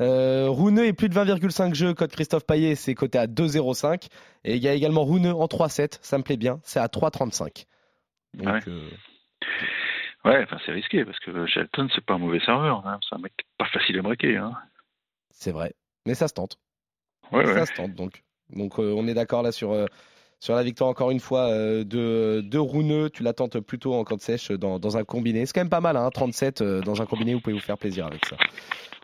Euh, 0.00 0.48
Rouneux 0.48 0.86
est 0.86 0.92
plus 0.92 1.08
de 1.08 1.14
20,5 1.14 1.74
jeux, 1.74 1.94
code 1.94 2.10
Christophe 2.10 2.46
Payet, 2.46 2.74
c'est 2.74 2.94
coté 2.94 3.18
à 3.18 3.26
2,05. 3.26 4.08
Et 4.44 4.56
il 4.56 4.62
y 4.62 4.68
a 4.68 4.74
également 4.74 5.04
Rouneux 5.04 5.34
en 5.34 5.46
3,7, 5.46 5.98
ça 6.02 6.18
me 6.18 6.22
plaît 6.22 6.36
bien, 6.36 6.60
c'est 6.64 6.80
à 6.80 6.86
3,35. 6.86 7.66
Ouais, 8.38 8.60
euh... 8.68 8.90
ouais 10.24 10.46
c'est 10.64 10.72
risqué 10.72 11.04
parce 11.04 11.18
que 11.20 11.46
Shelton, 11.46 11.88
c'est 11.94 12.04
pas 12.04 12.14
un 12.14 12.18
mauvais 12.18 12.40
serveur, 12.40 12.86
hein. 12.86 12.98
c'est 13.08 13.14
un 13.14 13.18
mec 13.18 13.32
pas 13.58 13.66
facile 13.66 13.98
à 13.98 14.02
braquer. 14.02 14.36
Hein. 14.36 14.52
C'est 15.30 15.52
vrai, 15.52 15.74
mais 16.06 16.14
ça 16.14 16.28
se 16.28 16.34
tente. 16.34 16.58
Ouais, 17.32 17.46
ça 17.46 17.66
se 17.66 17.72
tente 17.72 17.94
donc. 17.94 18.22
Donc 18.50 18.78
euh, 18.78 18.94
on 18.96 19.06
est 19.08 19.14
d'accord 19.14 19.42
là 19.42 19.52
sur, 19.52 19.72
euh, 19.72 19.86
sur 20.38 20.54
la 20.54 20.62
victoire 20.62 20.90
encore 20.90 21.10
une 21.10 21.20
fois 21.20 21.50
de, 21.50 22.42
de 22.44 22.58
Rouneux. 22.58 23.10
Tu 23.10 23.22
l'attends 23.22 23.48
plutôt 23.48 23.94
en 23.94 24.04
code 24.04 24.20
sèche 24.20 24.50
dans, 24.50 24.78
dans 24.78 24.96
un 24.96 25.04
combiné. 25.04 25.46
C'est 25.46 25.54
quand 25.54 25.62
même 25.62 25.70
pas 25.70 25.80
mal, 25.80 25.96
hein, 25.96 26.10
37 26.10 26.62
dans 26.62 27.00
un 27.00 27.06
combiné, 27.06 27.34
vous 27.34 27.40
pouvez 27.40 27.54
vous 27.54 27.62
faire 27.62 27.78
plaisir 27.78 28.06
avec 28.06 28.24
ça. 28.26 28.36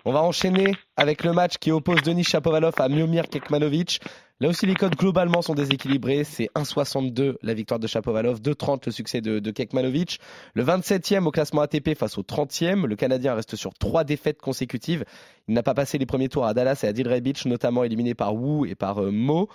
On 0.04 0.12
va 0.12 0.22
enchaîner 0.22 0.74
avec 0.96 1.24
le 1.24 1.32
match 1.32 1.58
qui 1.58 1.72
oppose 1.72 2.02
Denis 2.02 2.24
Chapovalov 2.24 2.74
à 2.78 2.88
Miomir 2.88 3.28
Kekmanovic. 3.28 4.00
Là 4.42 4.48
aussi, 4.48 4.64
les 4.64 4.74
codes 4.74 4.96
globalement 4.96 5.42
sont 5.42 5.54
déséquilibrés. 5.54 6.24
C'est 6.24 6.48
1,62 6.54 7.36
la 7.42 7.52
victoire 7.52 7.78
de 7.78 7.86
Chapovalov, 7.86 8.40
2,30 8.40 8.84
le 8.86 8.92
succès 8.92 9.20
de, 9.20 9.38
de, 9.38 9.50
Kekmanovic. 9.50 10.18
Le 10.54 10.64
27e 10.64 11.26
au 11.26 11.30
classement 11.30 11.60
ATP 11.60 11.94
face 11.94 12.16
au 12.16 12.22
30e. 12.22 12.86
Le 12.86 12.96
Canadien 12.96 13.34
reste 13.34 13.56
sur 13.56 13.74
trois 13.74 14.02
défaites 14.02 14.40
consécutives. 14.40 15.04
Il 15.46 15.52
n'a 15.52 15.62
pas 15.62 15.74
passé 15.74 15.98
les 15.98 16.06
premiers 16.06 16.30
tours 16.30 16.46
à 16.46 16.54
Dallas 16.54 16.80
et 16.84 16.86
à 16.86 16.94
Delray 16.94 17.20
Beach, 17.20 17.44
notamment 17.44 17.84
éliminé 17.84 18.14
par 18.14 18.34
Wu 18.34 18.66
et 18.66 18.74
par 18.74 19.02
euh, 19.02 19.10
Mo. 19.10 19.50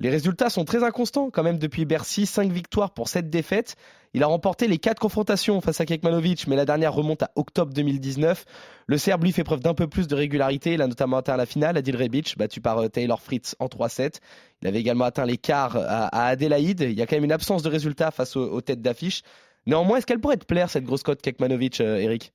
Les 0.00 0.10
résultats 0.10 0.50
sont 0.50 0.66
très 0.66 0.84
inconstants 0.84 1.30
quand 1.30 1.42
même 1.42 1.58
depuis 1.58 1.86
Bercy. 1.86 2.26
5 2.26 2.52
victoires 2.52 2.90
pour 2.90 3.08
7 3.08 3.30
défaites. 3.30 3.76
Il 4.16 4.22
a 4.22 4.28
remporté 4.28 4.66
les 4.66 4.78
4 4.78 4.98
confrontations 4.98 5.60
face 5.60 5.78
à 5.82 5.84
Kekmanovic, 5.84 6.46
mais 6.46 6.56
la 6.56 6.64
dernière 6.64 6.94
remonte 6.94 7.22
à 7.22 7.30
octobre 7.36 7.74
2019. 7.74 8.46
Le 8.86 8.96
Serbe 8.96 9.24
lui 9.24 9.30
fait 9.30 9.44
preuve 9.44 9.60
d'un 9.60 9.74
peu 9.74 9.88
plus 9.88 10.08
de 10.08 10.14
régularité. 10.14 10.72
Il 10.72 10.80
a 10.80 10.86
notamment 10.86 11.18
atteint 11.18 11.36
la 11.36 11.44
finale 11.44 11.76
à 11.76 11.82
Beach, 11.82 12.38
battu 12.38 12.62
par 12.62 12.78
euh, 12.78 12.88
Taylor 12.88 13.20
Fritz 13.20 13.54
en 13.58 13.66
3-7. 13.66 14.20
Il 14.62 14.68
avait 14.68 14.80
également 14.80 15.04
atteint 15.04 15.26
les 15.26 15.36
quarts 15.36 15.76
à, 15.76 16.06
à 16.06 16.28
Adélaïde. 16.28 16.80
Il 16.80 16.98
y 16.98 17.02
a 17.02 17.06
quand 17.06 17.16
même 17.16 17.26
une 17.26 17.32
absence 17.32 17.62
de 17.62 17.68
résultats 17.68 18.10
face 18.10 18.36
aux, 18.36 18.50
aux 18.50 18.62
têtes 18.62 18.80
d'affiche. 18.80 19.20
Néanmoins, 19.66 19.98
est-ce 19.98 20.06
qu'elle 20.06 20.18
pourrait 20.18 20.38
te 20.38 20.46
plaire 20.46 20.70
cette 20.70 20.84
grosse 20.84 21.02
cote 21.02 21.20
Kekmanovic, 21.20 21.82
euh, 21.82 21.98
Eric? 21.98 22.32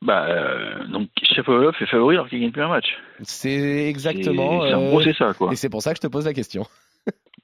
Bah, 0.00 0.24
euh, 0.26 0.86
donc 0.86 1.10
Shapovalov 1.22 1.74
est 1.78 1.86
favori 1.86 2.14
alors 2.14 2.30
qu'il 2.30 2.40
gagne 2.40 2.52
plus 2.52 2.62
un 2.62 2.68
match. 2.68 2.86
C'est 3.20 3.90
exactement. 3.90 4.64
Euh, 4.64 5.00
c'est 5.04 5.16
ça, 5.16 5.34
quoi. 5.34 5.52
et 5.52 5.56
c'est 5.56 5.68
pour 5.68 5.82
ça 5.82 5.92
que 5.92 5.98
je 5.98 6.06
te 6.08 6.10
pose 6.10 6.24
la 6.24 6.32
question. 6.32 6.64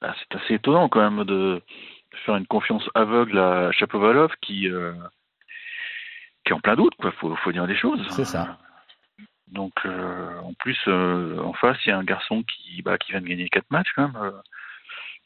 Bah, 0.01 0.13
c'est 0.19 0.37
assez 0.37 0.53
étonnant 0.55 0.89
quand 0.89 0.99
même 0.99 1.23
de 1.23 1.61
faire 2.25 2.35
une 2.35 2.47
confiance 2.47 2.87
aveugle 2.95 3.37
à 3.37 3.71
Shapovalov 3.71 4.31
qui, 4.41 4.69
euh, 4.69 4.93
qui 6.45 6.51
est 6.51 6.55
en 6.55 6.59
plein 6.59 6.75
doute, 6.75 6.95
quoi. 6.95 7.11
Faut, 7.11 7.35
faut 7.37 7.51
dire 7.51 7.67
des 7.67 7.75
choses. 7.75 8.05
C'est 8.09 8.25
ça. 8.25 8.57
Donc, 9.47 9.73
euh, 9.85 10.39
en 10.39 10.53
plus, 10.53 10.79
euh, 10.87 11.39
en 11.39 11.53
face, 11.53 11.77
il 11.85 11.89
y 11.89 11.91
a 11.91 11.97
un 11.97 12.03
garçon 12.03 12.43
qui, 12.43 12.81
bah, 12.81 12.97
qui 12.97 13.11
vient 13.11 13.21
de 13.21 13.27
gagner 13.27 13.49
quatre 13.49 13.69
matchs 13.69 13.91
quand 13.95 14.09
même, 14.09 14.31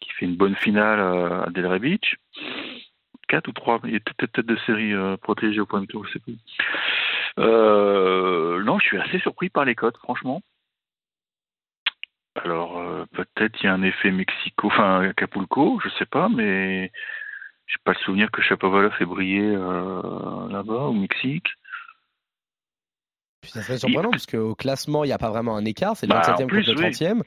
qui 0.02 0.12
fait 0.12 0.26
une 0.26 0.36
bonne 0.36 0.56
finale 0.56 1.00
à 1.00 1.50
Delray 1.50 1.80
Beach. 1.80 2.16
Quatre 3.28 3.48
ou 3.50 3.52
trois, 3.52 3.80
il 3.84 3.92
y 3.92 3.96
a 3.96 4.00
peut-être 4.00 4.32
tête 4.32 4.46
de 4.46 4.58
série 4.66 4.94
protégée 5.22 5.60
au 5.60 5.66
point 5.66 5.82
de 5.82 5.86
tour, 5.86 6.06
je 6.06 6.14
sais 6.14 6.20
plus. 6.20 6.38
Non, 7.38 8.80
je 8.80 8.86
suis 8.86 8.98
assez 8.98 9.20
surpris 9.20 9.50
par 9.50 9.66
les 9.66 9.76
cotes, 9.76 9.98
franchement. 9.98 10.42
Alors, 12.48 12.78
euh, 12.80 13.06
peut-être 13.12 13.62
il 13.62 13.66
y 13.66 13.70
a 13.70 13.74
un 13.74 13.84
effet 13.84 14.10
Mexico, 14.10 14.68
enfin 14.68 15.02
Acapulco, 15.02 15.80
je 15.84 15.90
sais 16.00 16.06
pas, 16.06 16.30
mais 16.30 16.92
j'ai 17.68 17.78
pas 17.84 17.92
le 17.92 17.98
souvenir 18.06 18.32
que 18.32 18.42
Chapovalov 18.42 18.94
ait 19.02 19.06
brillé 19.06 19.42
euh, 19.42 20.48
là-bas, 20.50 20.86
au 20.86 20.94
Mexique. 20.94 21.48
Puis 23.42 23.52
ça 23.52 23.62
serait 23.62 23.78
surprenant, 23.78 24.12
parce 24.12 24.26
qu'au 24.26 24.56
classement, 24.56 25.04
il 25.04 25.08
n'y 25.08 25.14
a 25.14 25.18
pas 25.18 25.30
vraiment 25.30 25.58
un 25.58 25.66
écart. 25.66 25.98
C'est 25.98 26.08
le 26.08 26.14
Bah, 26.14 26.22
27e 26.22 26.44
en 26.44 26.48
plus, 26.48 26.66
contre 26.66 26.82
le 26.82 26.88
oui. 26.88 26.92
30e. 26.94 27.22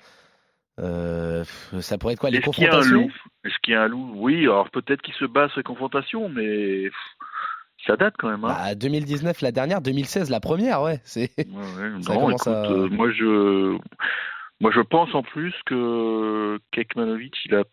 Euh, 0.78 1.44
ça 1.80 1.98
pourrait 1.98 2.14
être 2.14 2.20
quoi 2.20 2.30
Les 2.30 2.38
Est-ce 2.38 2.46
confrontations? 2.46 3.10
Est-ce 3.44 3.58
qu'il 3.62 3.74
y 3.74 3.76
a 3.76 3.82
un 3.82 3.88
loup? 3.88 4.12
Oui, 4.16 4.44
alors 4.44 4.70
peut-être 4.70 5.02
qu'il 5.02 5.14
se 5.14 5.26
bat 5.26 5.48
sur 5.50 5.58
les 5.58 5.64
confrontations, 5.64 6.30
mais 6.30 6.90
ça 7.86 7.96
date 7.96 8.14
quand 8.18 8.30
même. 8.30 8.44
Hein. 8.44 8.56
Bah, 8.58 8.74
2019 8.74 9.40
la 9.42 9.52
dernière, 9.52 9.82
2016 9.82 10.30
la 10.30 10.40
première, 10.40 10.82
ouais. 10.82 11.00
C'est 11.04 11.30
Ouais, 11.38 11.44
ouais, 11.44 11.90
non, 12.08 12.30
écoute, 12.30 12.46
à- 12.46 12.70
euh, 12.70 12.88
moi 12.88 13.10
je, 13.10 13.76
moi 14.60 14.70
je 14.70 14.80
pense 14.80 15.14
en 15.14 15.22
plus 15.22 15.54
que 15.64 16.58
Kekmanovic, 16.72 17.34
il 17.46 17.54
a, 17.54 17.64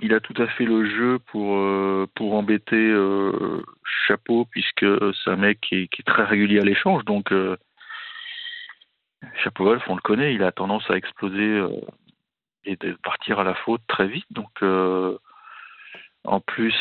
il 0.00 0.12
a 0.12 0.20
tout 0.20 0.34
à 0.42 0.46
fait 0.48 0.64
le 0.64 0.84
jeu 0.88 1.18
pour 1.26 1.56
euh, 1.56 2.06
pour 2.14 2.34
embêter 2.34 2.76
euh, 2.76 3.62
Chapeau 4.06 4.44
puisque 4.50 4.86
c'est 5.14 5.30
un 5.30 5.36
mec 5.36 5.60
qui 5.60 5.82
est, 5.82 6.06
très 6.06 6.24
régulier 6.24 6.58
à 6.60 6.64
l'échange, 6.64 7.04
donc 7.04 7.32
euh, 7.32 7.56
Chapeau-Wolf, 9.44 9.84
on 9.88 9.94
le 9.94 10.00
connaît, 10.00 10.34
il 10.34 10.42
a 10.42 10.50
tendance 10.50 10.90
à 10.90 10.96
exploser 10.96 11.58
euh, 11.58 11.68
et 12.64 12.76
de 12.76 12.92
partir 13.04 13.38
à 13.38 13.44
la 13.44 13.54
faute 13.54 13.82
très 13.86 14.08
vite, 14.08 14.26
donc 14.30 14.50
euh, 14.62 15.16
en 16.24 16.40
plus 16.40 16.74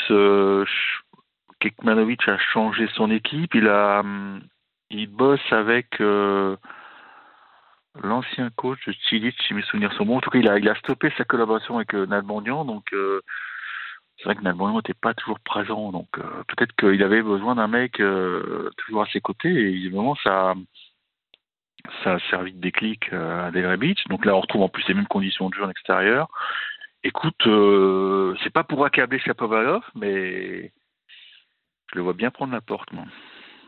Kekmanovic 1.59 2.27
a 2.27 2.37
changé 2.37 2.87
son 2.95 3.11
équipe, 3.11 3.53
il 3.53 3.67
a 3.67 3.99
hum, 3.99 4.41
il 4.89 5.07
bosse 5.07 5.51
avec 5.51 6.01
l'ancien 8.03 8.49
coach 8.51 8.79
de 8.87 8.93
Chilich, 8.93 9.35
si 9.47 9.53
mes 9.53 9.61
souvenirs 9.63 9.93
sont 9.93 10.05
bons. 10.05 10.17
En 10.17 10.21
tout 10.21 10.29
cas, 10.29 10.39
il 10.39 10.69
a, 10.69 10.75
stoppé 10.75 11.11
sa 11.17 11.25
collaboration 11.25 11.77
avec 11.77 11.93
euh, 11.93 12.05
Nalbandian. 12.05 12.65
Donc, 12.65 12.93
euh, 12.93 13.21
c'est 14.17 14.25
vrai 14.25 14.35
que 14.35 14.41
Nalbandian 14.41 14.77
n'était 14.77 14.93
pas 14.93 15.13
toujours 15.13 15.39
présent. 15.39 15.91
Donc, 15.91 16.07
euh, 16.17 16.43
peut-être 16.47 16.75
qu'il 16.75 17.01
avait 17.03 17.21
besoin 17.21 17.55
d'un 17.55 17.67
mec 17.67 17.99
euh, 17.99 18.69
toujours 18.77 19.03
à 19.03 19.07
ses 19.07 19.21
côtés. 19.21 19.49
Et 19.49 19.69
évidemment, 19.69 20.15
ça, 20.23 20.53
ça 22.03 22.13
a 22.15 22.19
servi 22.29 22.53
de 22.53 22.59
déclic 22.59 23.11
à 23.13 23.51
Delray 23.51 23.77
Beach. 23.77 24.03
Donc 24.09 24.25
là, 24.25 24.35
on 24.35 24.41
retrouve 24.41 24.63
en 24.63 24.69
plus 24.69 24.87
les 24.87 24.93
mêmes 24.93 25.07
conditions 25.07 25.49
de 25.49 25.55
jeu 25.55 25.63
en 25.63 25.69
extérieur. 25.69 26.27
Écoute, 27.03 27.47
c'est 28.43 28.49
pas 28.49 28.65
pour 28.65 28.83
accabler 28.85 29.19
Chapovalov, 29.19 29.83
mais 29.95 30.73
je 31.91 31.95
le 31.95 32.01
vois 32.01 32.13
bien 32.13 32.29
prendre 32.29 32.51
la 32.51 32.59
porte, 32.59 32.91
moi. 32.91 33.05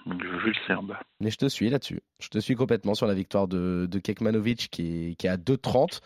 Donc, 0.06 0.22
je 0.24 0.30
veux 0.30 0.48
le 0.48 0.54
Serbe. 0.68 0.94
Mais 1.20 1.30
je 1.30 1.38
te 1.38 1.48
suis 1.48 1.70
là-dessus. 1.70 2.02
Je 2.20 2.30
te 2.30 2.40
suis 2.40 2.56
complètement 2.56 2.96
sur 2.96 3.08
la 3.08 3.14
victoire 3.14 3.48
de, 3.48 3.88
de 3.90 4.00
Kekmanovic 4.00 4.70
qui 4.72 5.12
est, 5.12 5.16
qui 5.16 5.28
est 5.28 5.30
à 5.30 5.38
2,30. 5.38 6.02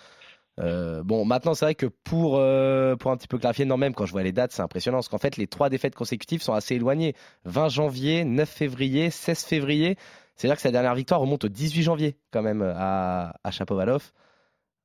Euh, 0.60 1.04
bon, 1.04 1.26
maintenant, 1.26 1.54
c'est 1.54 1.66
vrai 1.66 1.76
que 1.76 1.86
pour, 1.86 2.38
euh, 2.38 2.96
pour 2.96 3.12
un 3.12 3.18
petit 3.18 3.28
peu 3.28 3.38
clarifier, 3.38 3.66
non, 3.66 3.78
même 3.78 3.94
quand 3.94 4.06
je 4.06 4.12
vois 4.12 4.24
les 4.24 4.32
dates, 4.32 4.52
c'est 4.52 4.62
impressionnant. 4.62 4.98
Parce 4.98 5.10
qu'en 5.10 5.18
fait, 5.18 5.38
les 5.38 5.48
trois 5.48 5.70
défaites 5.70 5.96
consécutives 5.96 6.42
sont 6.42 6.54
assez 6.54 6.76
éloignées. 6.76 7.14
20 7.46 7.70
janvier, 7.70 8.24
9 8.26 8.50
février, 8.50 9.10
16 9.10 9.46
février. 9.46 9.98
C'est-à-dire 10.36 10.56
que 10.58 10.62
sa 10.62 10.72
dernière 10.72 10.96
victoire 10.96 11.20
remonte 11.22 11.46
au 11.46 11.50
18 11.50 11.84
janvier, 11.84 12.18
quand 12.32 12.42
même, 12.42 12.62
à, 12.62 13.36
à 13.44 13.52
Chapovalov. 13.52 14.12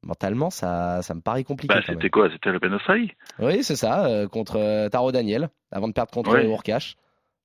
Mentalement, 0.02 0.48
ça, 0.48 1.02
ça 1.02 1.14
me 1.14 1.20
paraît 1.20 1.44
compliqué. 1.44 1.74
Bah, 1.74 1.82
c'était 1.86 2.08
quoi? 2.08 2.30
C'était 2.30 2.50
le 2.50 2.58
Penosai 2.58 3.14
Oui, 3.38 3.62
c'est 3.62 3.76
ça, 3.76 4.06
euh, 4.06 4.28
contre 4.28 4.88
Taro 4.88 5.12
Daniel, 5.12 5.50
avant 5.70 5.88
de 5.88 5.92
perdre 5.92 6.10
contre 6.10 6.32
Ouais. 6.32 6.46
Urkash. 6.46 6.96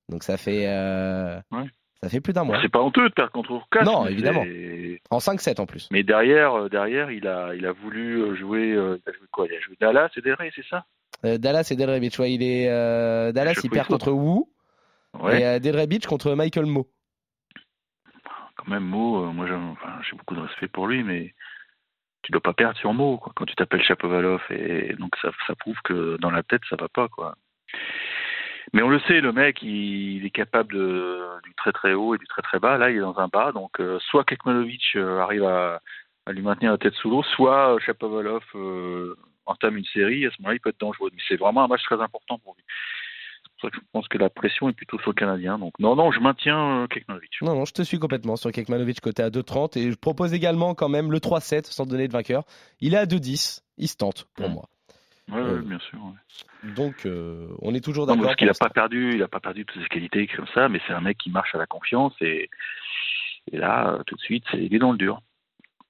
Donc 0.08 0.22
ça 0.22 0.36
fait, 0.36 0.66
euh, 0.68 1.40
Ouais. 1.50 1.64
ça 2.02 2.08
fait 2.08 2.20
plus 2.20 2.32
d'un 2.32 2.44
mois. 2.44 2.58
C'est 2.62 2.68
pas 2.68 2.80
honteux 2.80 3.08
de 3.08 3.14
perdre 3.14 3.32
contre 3.32 3.50
Urkas. 3.52 3.82
Non, 3.84 4.06
évidemment. 4.06 4.44
En 5.10 5.18
5-7 5.18 5.60
en 5.60 5.66
plus. 5.66 5.88
Mais 5.90 6.02
derrière, 6.02 6.54
euh, 6.54 6.68
derrière, 6.68 7.10
il 7.10 7.26
a, 7.26 7.54
il 7.54 7.66
a 7.66 7.72
voulu 7.72 8.20
euh, 8.22 8.34
jouer. 8.36 8.72
euh, 8.72 8.98
il 9.04 9.10
a 9.10 9.12
joué 9.12 9.26
quoi? 9.32 9.46
Il 9.50 9.56
a 9.56 9.60
joué 9.60 9.76
Dallas 9.80 10.10
et 10.16 10.20
Delray, 10.20 10.50
c'est 10.54 10.66
ça? 10.66 10.84
Euh, 11.24 11.38
Dallas 11.38 11.68
et 11.70 11.76
Delray 11.76 11.98
Beach, 12.00 12.18
ouais, 12.18 12.32
il 12.32 12.42
est 12.42 12.66
Dallas, 13.32 13.58
il 13.64 13.70
perd 13.70 13.88
contre 13.88 14.12
Wu 14.12 14.44
Ouais. 15.20 15.56
et 15.56 15.60
Delray 15.60 15.86
Beach 15.86 16.06
contre 16.06 16.34
Michael 16.34 16.66
Mo. 16.66 16.86
Quand 18.56 18.68
même, 18.68 18.84
Mo, 18.84 19.24
euh, 19.24 19.32
moi, 19.32 19.46
j'ai 19.46 19.54
enfin, 19.54 20.00
beaucoup 20.16 20.34
de 20.34 20.40
respect 20.40 20.68
pour 20.68 20.86
lui, 20.86 21.02
mais 21.02 21.34
tu 22.22 22.32
dois 22.32 22.40
pas 22.40 22.52
perdre 22.52 22.78
sur 22.78 22.92
Mo 22.92 23.18
quoi, 23.18 23.32
quand 23.34 23.44
tu 23.46 23.54
t'appelles 23.54 23.82
Chapovalov. 23.82 24.42
Et 24.50 24.94
donc 24.98 25.14
ça, 25.22 25.30
ça 25.46 25.54
prouve 25.54 25.76
que 25.84 26.16
dans 26.20 26.30
la 26.30 26.42
tête, 26.42 26.62
ça 26.68 26.76
va 26.76 26.88
pas, 26.88 27.08
quoi. 27.08 27.34
Mais 28.72 28.82
on 28.82 28.88
le 28.88 28.98
sait, 29.00 29.20
le 29.20 29.32
mec, 29.32 29.62
il, 29.62 30.16
il 30.16 30.26
est 30.26 30.30
capable 30.30 30.74
de, 30.74 31.20
du 31.44 31.54
très 31.54 31.72
très 31.72 31.94
haut 31.94 32.14
et 32.14 32.18
du 32.18 32.26
très 32.26 32.42
très 32.42 32.58
bas. 32.58 32.76
Là, 32.78 32.90
il 32.90 32.96
est 32.96 33.00
dans 33.00 33.18
un 33.18 33.28
bas, 33.28 33.52
donc 33.52 33.80
euh, 33.80 33.98
soit 34.10 34.24
Kekmanovic 34.24 34.82
euh, 34.96 35.20
arrive 35.20 35.44
à, 35.44 35.80
à 36.26 36.32
lui 36.32 36.42
maintenir 36.42 36.72
la 36.72 36.78
tête 36.78 36.94
sous 36.94 37.10
l'eau, 37.10 37.22
soit 37.22 37.76
Shapovalov 37.84 38.42
euh, 38.56 39.16
entame 39.46 39.76
une 39.76 39.84
série. 39.84 40.26
À 40.26 40.30
ce 40.30 40.36
moment-là, 40.40 40.56
il 40.56 40.60
peut 40.60 40.70
être 40.70 40.80
dangereux. 40.80 41.10
Mais 41.12 41.22
c'est 41.28 41.36
vraiment 41.36 41.62
un 41.64 41.68
match 41.68 41.82
très 41.84 42.00
important 42.00 42.38
pour 42.40 42.54
lui. 42.56 42.64
C'est 43.44 43.52
pour 43.52 43.60
ça 43.62 43.70
que 43.70 43.76
je 43.76 43.90
pense 43.92 44.08
que 44.08 44.18
la 44.18 44.28
pression 44.28 44.68
est 44.68 44.72
plutôt 44.72 44.98
sur 44.98 45.10
le 45.10 45.14
Canadien. 45.14 45.58
Donc 45.58 45.72
non, 45.78 45.94
non, 45.96 46.10
je 46.10 46.20
maintiens 46.20 46.86
Kekmanovic. 46.90 47.30
Non, 47.42 47.54
non, 47.54 47.64
je 47.64 47.72
te 47.72 47.82
suis 47.82 47.98
complètement 47.98 48.36
sur 48.36 48.50
Kekmanovic 48.52 49.00
côté 49.00 49.22
à 49.22 49.30
2,30 49.30 49.78
et 49.78 49.90
je 49.92 49.96
propose 49.96 50.34
également 50.34 50.74
quand 50.74 50.88
même 50.90 51.10
le 51.12 51.18
3-7 51.20 51.64
sans 51.72 51.86
donner 51.86 52.08
de 52.08 52.12
vainqueur. 52.12 52.42
Il 52.80 52.94
est 52.94 52.98
à 52.98 53.06
2,10, 53.06 53.62
il 53.78 53.88
se 53.88 53.96
tente 53.96 54.26
pour 54.34 54.48
Mm. 54.50 54.52
moi. 54.54 54.68
Ouais, 55.30 55.40
Euh, 55.40 55.60
bien 55.62 55.78
sûr. 55.80 55.98
ouais. 56.04 56.72
Donc 56.74 57.04
euh, 57.06 57.48
on 57.60 57.74
est 57.74 57.80
toujours 57.84 58.06
d'accord. 58.06 58.22
parce 58.24 58.36
qu'il 58.36 58.46
n'a 58.46 58.54
pas 58.54 58.68
perdu, 58.70 59.14
il 59.14 59.22
a 59.22 59.28
pas 59.28 59.40
perdu 59.40 59.64
toutes 59.64 59.82
ses 59.82 59.88
qualités 59.88 60.26
comme 60.28 60.46
ça, 60.54 60.68
mais 60.68 60.80
c'est 60.86 60.92
un 60.92 61.00
mec 61.00 61.18
qui 61.18 61.30
marche 61.30 61.54
à 61.54 61.58
la 61.58 61.66
confiance 61.66 62.12
et, 62.20 62.48
et 63.52 63.56
là, 63.58 63.88
euh, 63.94 64.02
tout 64.06 64.14
de 64.16 64.20
suite, 64.20 64.44
c'est 64.50 64.58
il 64.64 64.74
est 64.74 64.78
dans 64.78 64.92
le 64.92 64.98
dur. 64.98 65.20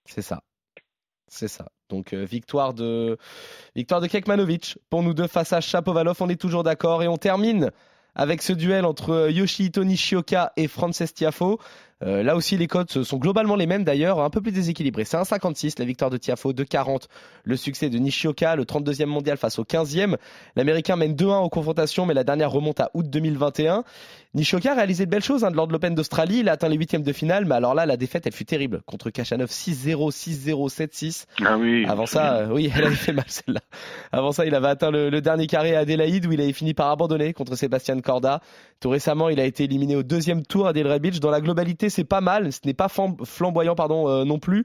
C'est 0.07 0.23
ça. 0.23 0.43
C'est 1.29 1.49
ça. 1.49 1.67
Donc 1.91 2.13
euh, 2.13 2.25
victoire 2.25 2.73
de 2.75 3.19
victoire 3.75 4.01
de 4.01 4.07
Kekmanovic 4.07 4.79
pour 4.91 5.03
nous 5.03 5.13
deux 5.15 5.27
face 5.27 5.53
à 5.53 5.61
Chapovalov, 5.61 6.17
on 6.21 6.29
est 6.29 6.41
toujours 6.41 6.63
d'accord 6.63 7.03
et 7.03 7.09
on 7.09 7.17
termine 7.19 7.71
avec 8.15 8.41
ce 8.43 8.53
duel 8.55 8.85
entre 8.87 9.29
Yoshihito 9.31 9.85
Nishioka 9.85 10.53
et 10.57 10.69
Frances 10.69 11.13
Tiafo. 11.15 11.61
Euh, 12.05 12.23
là 12.23 12.37
aussi 12.37 12.59
les 12.59 12.67
cotes 12.67 13.03
sont 13.05 13.17
globalement 13.17 13.57
les 13.57 13.67
mêmes 13.67 13.85
d'ailleurs, 13.85 14.21
un 14.21 14.29
peu 14.31 14.41
plus 14.41 14.53
déséquilibrées. 14.53 15.05
C'est 15.05 15.17
1,56 15.17 15.79
la 15.79 15.85
victoire 15.85 16.11
de 16.11 16.19
Tiafo, 16.19 16.53
2,40 16.53 17.05
le 17.45 17.57
succès 17.57 17.89
de 17.89 17.99
Nishioka, 17.99 18.55
le 18.55 18.65
32e 18.65 19.07
mondial 19.07 19.39
face 19.39 19.59
au 19.59 19.65
15e. 19.65 20.17
L'américain 20.57 20.97
mène 20.97 21.15
2-1 21.15 21.45
aux 21.45 21.49
confrontations 21.49 22.05
mais 22.05 22.15
la 22.15 22.25
dernière 22.25 22.51
remonte 22.51 22.81
à 22.81 22.91
août 22.93 23.07
2021. 23.09 23.85
Nishioka 24.35 24.73
a 24.73 24.75
réalisé 24.75 25.07
de 25.07 25.11
belles 25.11 25.23
choses 25.23 25.45
hein, 25.45 25.51
de 25.51 25.57
lors 25.57 25.67
de 25.67 25.73
l'Open 25.73 25.95
d'Australie, 25.95 26.41
il 26.41 26.49
a 26.51 26.53
atteint 26.53 26.69
les 26.69 26.77
huitièmes 26.77 27.03
de 27.03 27.13
finale 27.13 27.47
mais 27.47 27.55
alors 27.55 27.75
là 27.75 27.87
la 27.87 27.97
défaite 27.97 28.27
elle 28.27 28.35
fut 28.35 28.45
terrible 28.45 28.83
contre 28.85 29.09
Kachanov 29.09 29.49
6-0, 29.49 30.11
6-0, 30.13 30.69
7-6. 30.69 31.25
Ah 31.45 31.57
oui. 31.57 31.87
Avant 31.89 32.07
ça, 32.07 32.37
euh, 32.37 32.49
oui, 32.51 32.71
elle 32.75 32.85
avait 32.85 32.95
fait 32.95 33.13
mal 33.13 33.25
celle-là. 33.29 33.61
Avant 34.13 34.33
ça, 34.33 34.45
il 34.45 34.55
avait 34.55 34.69
atteint 34.69 34.91
le, 34.91 35.09
le 35.09 35.21
dernier 35.21 35.47
carré 35.47 35.75
à 35.75 35.81
Adélaïde 35.81 36.27
où 36.27 36.33
il 36.33 36.41
avait 36.41 36.53
fini 36.53 36.75
par 36.75 36.91
abandonner 36.91 37.33
contre 37.33 37.57
Sébastien 37.57 37.99
Corda. 38.01 38.41
Tout 38.81 38.91
récemment, 38.91 39.29
il 39.31 39.41
a 39.41 39.45
été 39.45 39.65
éliminé 39.65 39.97
au 39.97 40.03
deuxième 40.03 40.43
tour 40.45 40.67
à 40.67 40.73
Delray 40.73 41.01
Beach. 41.01 41.21
Dans 41.21 41.31
la 41.31 41.41
globalité, 41.41 41.86
c'est 41.89 42.05
pas 42.05 42.21
mal. 42.21 42.53
Ce 42.53 42.61
n'est 42.65 42.75
pas 42.75 42.89
flamboyant 42.89 43.75
pardon, 43.75 44.09
euh, 44.09 44.25
non 44.25 44.39
plus. 44.39 44.65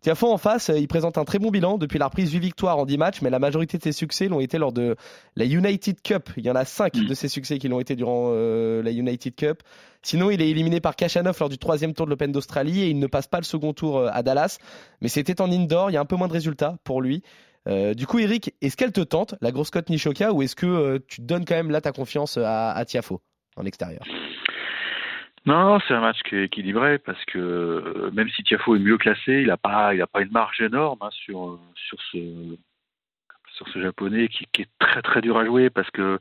Tiafo 0.00 0.30
en 0.32 0.38
face, 0.38 0.70
il 0.74 0.88
présente 0.88 1.18
un 1.18 1.24
très 1.24 1.38
bon 1.38 1.50
bilan 1.50 1.78
depuis 1.78 1.98
la 1.98 2.06
reprise 2.06 2.32
8 2.32 2.38
victoires 2.38 2.78
en 2.78 2.86
10 2.86 2.98
matchs, 2.98 3.22
mais 3.22 3.30
la 3.30 3.38
majorité 3.38 3.78
de 3.78 3.82
ses 3.82 3.92
succès 3.92 4.28
l'ont 4.28 4.40
été 4.40 4.58
lors 4.58 4.72
de 4.72 4.96
la 5.36 5.44
United 5.44 6.02
Cup. 6.02 6.30
Il 6.36 6.44
y 6.44 6.50
en 6.50 6.56
a 6.56 6.64
5 6.64 6.94
mm. 6.94 7.06
de 7.06 7.14
ses 7.14 7.28
succès 7.28 7.58
qui 7.58 7.68
l'ont 7.68 7.80
été 7.80 7.96
durant 7.96 8.32
la 8.32 8.90
United 8.90 9.34
Cup. 9.34 9.62
Sinon, 10.02 10.30
il 10.30 10.42
est 10.42 10.50
éliminé 10.50 10.80
par 10.80 10.96
Kachanov 10.96 11.36
lors 11.38 11.48
du 11.48 11.58
troisième 11.58 11.94
tour 11.94 12.06
de 12.06 12.10
l'Open 12.10 12.32
d'Australie 12.32 12.82
et 12.82 12.88
il 12.88 12.98
ne 12.98 13.06
passe 13.06 13.28
pas 13.28 13.38
le 13.38 13.44
second 13.44 13.72
tour 13.72 14.04
à 14.04 14.22
Dallas. 14.22 14.58
Mais 15.00 15.08
c'était 15.08 15.40
en 15.40 15.50
indoor, 15.50 15.90
il 15.90 15.94
y 15.94 15.96
a 15.96 16.00
un 16.00 16.04
peu 16.04 16.16
moins 16.16 16.28
de 16.28 16.32
résultats 16.32 16.76
pour 16.82 17.00
lui. 17.00 17.22
Euh, 17.68 17.94
du 17.94 18.06
coup, 18.06 18.18
Eric, 18.18 18.54
est-ce 18.60 18.76
qu'elle 18.76 18.92
te 18.92 19.00
tente, 19.00 19.34
la 19.40 19.52
grosse 19.52 19.70
cote 19.70 19.88
Nishoka, 19.88 20.32
ou 20.32 20.42
est-ce 20.42 20.56
que 20.56 20.66
euh, 20.66 20.98
tu 21.06 21.20
donnes 21.20 21.44
quand 21.44 21.54
même 21.54 21.70
là 21.70 21.80
ta 21.80 21.92
confiance 21.92 22.36
à, 22.36 22.82
Tiafo 22.86 23.20
en 23.56 23.64
extérieur? 23.64 24.02
Non, 25.46 25.80
c'est 25.80 25.94
un 25.94 26.00
match 26.00 26.20
qui 26.22 26.36
est 26.36 26.44
équilibré 26.44 26.98
parce 26.98 27.22
que 27.26 27.38
euh, 27.38 28.10
même 28.12 28.28
si 28.30 28.42
Tiafo 28.44 28.76
est 28.76 28.78
mieux 28.78 28.98
classé, 28.98 29.40
il 29.42 29.48
n'a 29.48 29.56
pas, 29.56 29.94
il 29.94 30.02
a 30.02 30.06
pas 30.06 30.22
une 30.22 30.30
marge 30.30 30.60
énorme 30.60 30.98
hein, 31.00 31.10
sur 31.10 31.58
sur 31.74 31.98
ce 32.12 32.56
sur 33.54 33.68
ce 33.68 33.82
japonais 33.82 34.28
qui, 34.28 34.46
est 34.60 34.68
très 34.78 35.02
très 35.02 35.20
dur 35.20 35.36
à 35.38 35.44
jouer 35.44 35.70
parce 35.70 35.90
que 35.90 36.18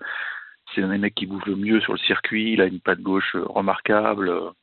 c'est 0.73 0.83
un 0.83 0.89
des 0.89 0.97
mecs 0.97 1.15
qui 1.15 1.25
bouge 1.25 1.45
le 1.45 1.55
mieux 1.55 1.81
sur 1.81 1.93
le 1.93 1.99
circuit. 1.99 2.53
Il 2.53 2.61
a 2.61 2.65
une 2.65 2.79
patte 2.79 3.01
gauche 3.01 3.35
remarquable. 3.35 4.53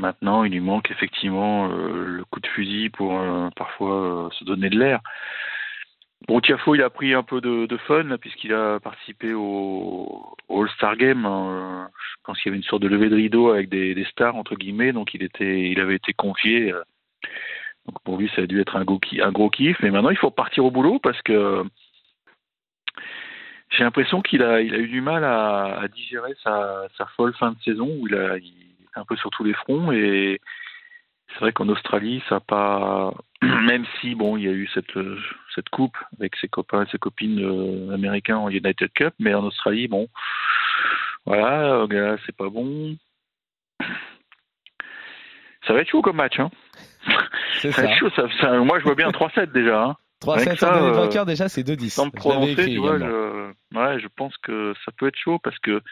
Maintenant, 0.00 0.44
il 0.44 0.52
lui 0.52 0.60
manque 0.60 0.90
effectivement 0.90 1.70
euh, 1.70 2.04
le 2.06 2.24
coup 2.24 2.40
de 2.40 2.46
fusil 2.46 2.90
pour 2.90 3.20
euh, 3.20 3.50
parfois 3.56 4.26
euh, 4.26 4.30
se 4.30 4.44
donner 4.44 4.70
de 4.70 4.78
l'air. 4.78 5.00
Bon, 6.28 6.40
Tiafo, 6.40 6.74
il 6.74 6.82
a 6.82 6.90
pris 6.90 7.14
un 7.14 7.22
peu 7.22 7.40
de, 7.40 7.76
fun 7.86 8.16
puisqu'il 8.18 8.52
a 8.52 8.78
participé 8.80 9.32
au, 9.32 10.36
All-Star 10.48 10.96
Game. 10.96 11.24
Hein. 11.24 11.88
je 11.92 12.16
pense 12.24 12.38
qu'il 12.40 12.50
y 12.50 12.52
avait 12.52 12.58
une 12.58 12.68
sorte 12.68 12.82
de 12.82 12.88
levée 12.88 13.08
de 13.08 13.16
rideau 13.16 13.50
avec 13.50 13.68
des, 13.68 14.04
stars 14.10 14.36
entre 14.36 14.54
guillemets, 14.54 14.92
donc 14.92 15.14
il 15.14 15.22
était, 15.22 15.70
il 15.70 15.80
avait 15.80 15.96
été 15.96 16.12
confié. 16.12 16.72
donc 17.86 18.00
pour 18.04 18.18
lui, 18.18 18.30
ça 18.36 18.42
a 18.42 18.46
dû 18.46 18.60
être 18.60 18.76
un 18.76 18.84
gros, 18.84 19.50
kiff. 19.50 19.78
Mais 19.82 19.90
maintenant, 19.90 20.10
il 20.10 20.18
faut 20.18 20.30
partir 20.30 20.64
au 20.64 20.70
boulot 20.70 20.98
parce 20.98 21.20
que 21.22 21.64
j'ai 23.70 23.84
l'impression 23.84 24.20
qu'il 24.20 24.42
a, 24.42 24.60
il 24.60 24.74
a 24.74 24.78
eu 24.78 24.88
du 24.88 25.00
mal 25.00 25.24
à, 25.24 25.86
digérer 25.94 26.34
sa, 26.42 26.88
folle 27.16 27.34
fin 27.34 27.52
de 27.52 27.60
saison 27.62 27.88
où 27.88 28.06
il 28.06 28.14
a, 28.14 28.36
un 28.96 29.04
peu 29.04 29.16
sur 29.16 29.30
tous 29.30 29.44
les 29.44 29.54
fronts 29.54 29.92
et 29.92 30.40
c'est 31.32 31.40
vrai 31.40 31.52
qu'en 31.52 31.68
Australie, 31.68 32.22
ça 32.28 32.36
n'a 32.36 32.40
pas, 32.40 33.14
même 33.42 33.84
si 34.00 34.14
bon, 34.14 34.36
il 34.36 34.44
y 34.44 34.48
a 34.48 34.52
eu 34.52 34.68
cette 34.74 34.98
cette 35.54 35.68
coupe 35.70 35.96
avec 36.18 36.36
ses 36.36 36.48
copains 36.48 36.84
et 36.84 36.90
ses 36.90 36.98
copines 36.98 37.40
euh, 37.40 37.94
américains 37.94 38.36
en 38.36 38.48
United 38.48 38.90
Cup, 38.94 39.14
mais 39.18 39.34
en 39.34 39.44
Australie, 39.44 39.88
bon, 39.88 40.08
voilà, 41.26 41.86
euh, 41.90 42.16
c'est 42.26 42.36
pas 42.36 42.48
bon. 42.48 42.96
Ça 45.66 45.74
va 45.74 45.80
être 45.80 45.90
chaud 45.90 46.02
comme 46.02 46.16
match, 46.16 46.38
hein. 46.38 46.50
ça, 47.60 47.68
va 47.70 47.84
être 47.84 47.98
chaud. 47.98 48.10
Ça, 48.40 48.58
moi, 48.60 48.78
je 48.78 48.84
vois 48.84 48.94
bien 48.94 49.10
3-7 49.10 49.52
déjà. 49.52 49.84
Hein. 49.84 49.96
3-7 50.22 50.56
sans 50.56 50.72
donner 50.72 50.80
de 50.80 50.86
euh, 50.86 50.92
vainqueur, 50.92 51.26
déjà, 51.26 51.48
c'est 51.48 51.62
2-10. 51.62 51.90
Sans 51.90 52.06
me 52.06 52.10
prononcer, 52.10 52.66
tu 52.66 52.78
vois, 52.78 52.98
je, 52.98 53.52
ouais, 53.74 54.00
je 54.00 54.08
pense 54.16 54.36
que 54.38 54.74
ça 54.84 54.92
peut 54.96 55.08
être 55.08 55.18
chaud 55.18 55.38
parce 55.38 55.58
que 55.60 55.82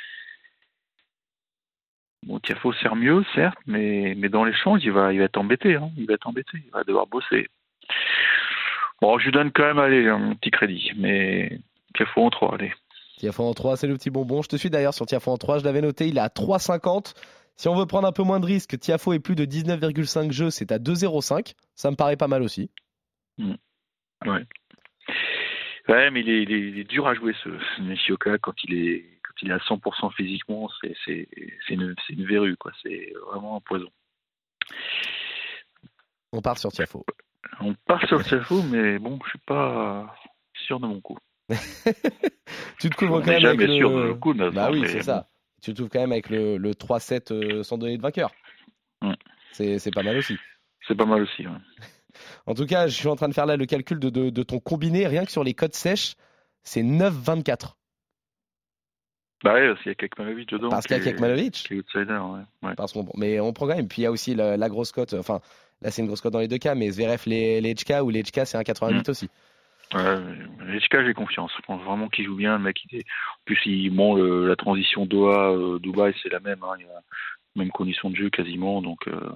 Bon, 2.27 2.39
Tiafo 2.41 2.73
sert 2.75 2.97
mieux, 2.97 3.25
certes, 3.35 3.59
mais, 3.67 4.15
mais 4.17 4.29
dans 4.29 4.45
l'échange, 4.45 4.81
il 4.85 4.93
va, 4.93 5.13
il 5.13 5.19
va 5.19 5.27
être 5.27 5.39
embêté. 5.39 5.77
Hein. 5.77 5.91
Il 5.97 6.07
va 6.07 6.15
être 6.15 6.27
embêté. 6.27 6.59
Il 6.65 6.71
va 6.73 6.85
devoir 6.85 7.07
bosser. 7.07 7.49
Bon, 9.01 9.19
je 9.19 9.27
lui 9.27 9.33
donne 9.33 9.53
quand 9.53 9.65
même 9.65 9.79
allez, 9.79 10.09
un 10.09 10.35
petit 10.35 10.51
crédit, 10.51 10.93
mais 10.97 11.61
Tiafo 11.95 12.25
en 12.25 12.31
3, 12.31 12.55
allez. 12.55 12.73
Tiafo 13.19 13.45
en 13.45 13.55
3, 13.55 13.77
c'est 13.77 13.87
le 13.87 13.95
petit 13.95 14.11
bonbon. 14.11 14.43
Je 14.43 14.49
te 14.49 14.57
suis 14.57 14.71
d'ailleurs 14.71 14.95
sur 14.95 15.07
Tiafo 15.07 15.31
en 15.31 15.39
3, 15.39 15.59
je 15.61 15.65
l'avais 15.65 15.81
noté, 15.81 16.09
il 16.09 16.19
est 16.19 16.21
à 16.21 16.29
3,50. 16.29 17.15
Si 17.57 17.69
on 17.69 17.75
veut 17.75 17.87
prendre 17.87 18.07
un 18.07 18.13
peu 18.13 18.23
moins 18.23 18.41
de 18.41 18.47
risques, 18.47 18.79
Tiafo 18.79 19.13
est 19.13 19.19
plus 19.21 19.35
de 19.35 19.45
19,5 19.45 20.33
jeux, 20.33 20.51
c'est 20.51 20.73
à 20.73 20.79
2,05. 20.79 21.55
Ça 21.75 21.91
me 21.91 21.97
paraît 21.97 22.17
pas 22.17 22.29
mal 22.29 22.43
aussi. 22.43 22.71
Hmm. 23.39 23.55
Ouais. 24.25 24.45
Ouais, 25.89 26.11
mais 26.11 26.21
il 26.21 26.29
est, 26.29 26.43
il 26.43 26.79
est, 26.79 26.85
dur 26.85 27.07
à 27.07 27.15
jouer 27.15 27.35
ce, 27.43 27.49
ce 27.77 27.83
Nishioka 27.83 28.39
quand 28.39 28.53
il 28.65 28.75
est 28.75 29.18
il 29.43 29.51
est 29.51 29.55
à 29.55 29.59
100% 29.59 30.13
physiquement, 30.15 30.69
c'est 31.05 31.29
une, 31.69 31.95
une 32.09 32.27
verrue, 32.27 32.57
quoi. 32.57 32.73
C'est 32.83 33.13
vraiment 33.31 33.57
un 33.57 33.61
poison. 33.61 33.89
On 36.33 36.43
part 36.43 36.59
sur 36.59 36.71
Tiafo. 36.71 37.05
On 37.61 37.75
part 37.75 38.07
sur 38.07 38.23
Tiafo, 38.23 38.63
mais 38.63 38.99
bon, 38.99 39.19
je 39.25 39.31
suis 39.31 39.39
pas 39.47 40.15
sûr 40.55 40.81
de 40.81 40.87
mon 40.87 41.01
coup. 41.01 41.19
tu 42.79 42.91
te 42.91 42.97
couvres 42.97 43.21
quand 43.21 43.31
même 43.31 43.45
avec 43.47 43.69
le... 43.69 43.77
sûr 43.77 43.91
de 43.91 44.09
mon 44.09 44.19
coup, 44.19 44.35
bah 44.35 44.71
oui, 44.71 44.85
c'est 44.87 45.03
ça. 45.03 45.29
Tu 45.63 45.73
te 45.73 45.79
couvres 45.79 45.91
quand 45.91 46.01
même 46.01 46.13
avec 46.13 46.29
le, 46.29 46.57
le 46.57 46.73
3-7 46.73 47.33
euh, 47.33 47.63
sans 47.63 47.79
donner 47.79 47.97
de 47.97 48.03
vainqueur. 48.03 48.31
C'est 49.53 49.95
pas 49.95 50.03
mal 50.03 50.17
aussi. 50.17 50.37
C'est 50.87 50.95
pas 50.95 51.07
mal 51.07 51.23
aussi, 51.23 51.45
En 52.47 52.55
tout 52.55 52.67
cas, 52.67 52.87
je 52.87 52.95
suis 52.95 53.09
en 53.09 53.17
train 53.17 53.29
de 53.29 53.35
faire 53.35 53.47
là 53.47 53.57
le 53.57 53.67
calcul 53.67 53.99
de, 53.99 54.11
de, 54.11 54.31
de 54.31 54.43
ton 54.43 54.59
combiné. 54.59 55.07
Rien 55.07 55.25
que 55.25 55.31
sur 55.31 55.45
les 55.45 55.55
codes 55.55 55.75
sèches, 55.75 56.15
c'est 56.63 56.83
9-24. 56.83 57.75
Bah 59.45 59.55
ouais, 59.55 59.69
parce 59.69 59.81
qu'il 59.83 59.91
y 59.91 59.93
a 59.93 59.95
Kekmanovic 59.95 60.49
dedans. 60.49 60.69
Parce 60.69 60.87
qu'il 60.87 60.97
y 60.97 61.01
a 61.01 61.03
Kekmanovic. 61.03 61.53
Qui 61.53 61.75
est 61.75 61.79
outsider, 61.79 62.19
ouais. 62.63 62.75
Parce 62.77 62.93
qu'on, 62.93 63.07
mais 63.17 63.39
on 63.41 63.53
même. 63.67 63.89
Puis 63.89 64.03
il 64.03 64.05
y 64.05 64.07
a 64.07 64.11
aussi 64.11 64.35
la, 64.35 64.69
grosse 64.69 64.93
cote. 64.93 65.15
Enfin, 65.15 65.41
là 65.81 65.91
c'est 65.91 66.03
une 66.03 66.09
grosse 66.09 66.21
cote 66.21 66.33
dans 66.33 66.41
les 66.41 66.49
deux 66.49 66.59
cas, 66.59 66.75
mais 66.75 66.91
Zverev, 66.91 67.23
les, 67.27 67.61
les 67.61 67.75
HK 67.75 68.03
ou 68.03 68.11
les 68.11 68.23
HK, 68.23 68.47
c'est 68.47 68.57
un 68.57 68.65
88 68.65 69.07
mm. 69.07 69.11
aussi. 69.11 69.31
Ouais, 69.95 70.17
les 70.67 70.81
HK, 70.81 71.07
j'ai 71.07 71.15
confiance. 71.15 71.53
Je 71.57 71.63
pense 71.63 71.83
vraiment 71.83 72.09
qu'il 72.09 72.25
joue 72.25 72.37
bien. 72.37 72.59
Le 72.59 72.65
mec, 72.65 72.79
il 72.91 72.99
est... 72.99 73.05
En 73.05 73.45
plus, 73.45 73.59
il, 73.67 73.91
bon, 73.91 74.17
la 74.17 74.57
transition 74.57 75.07
Doha, 75.07 75.53
euh, 75.53 76.13
c'est 76.23 76.31
la 76.31 76.41
même. 76.41 76.63
Hein. 76.63 76.75
Il 76.81 76.87
a 76.87 77.03
même 77.55 77.71
condition 77.71 78.11
de 78.11 78.17
jeu 78.17 78.31
quasiment. 78.31 78.83
Donc, 78.83 79.07
euh, 79.07 79.31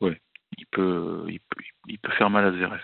ouais, 0.00 0.20
il 0.58 0.66
peut, 0.66 1.24
il 1.28 1.40
peut, 1.40 1.62
il 1.88 1.98
peut 1.98 2.12
faire 2.12 2.28
mal 2.28 2.44
à 2.44 2.52
Zverev, 2.52 2.82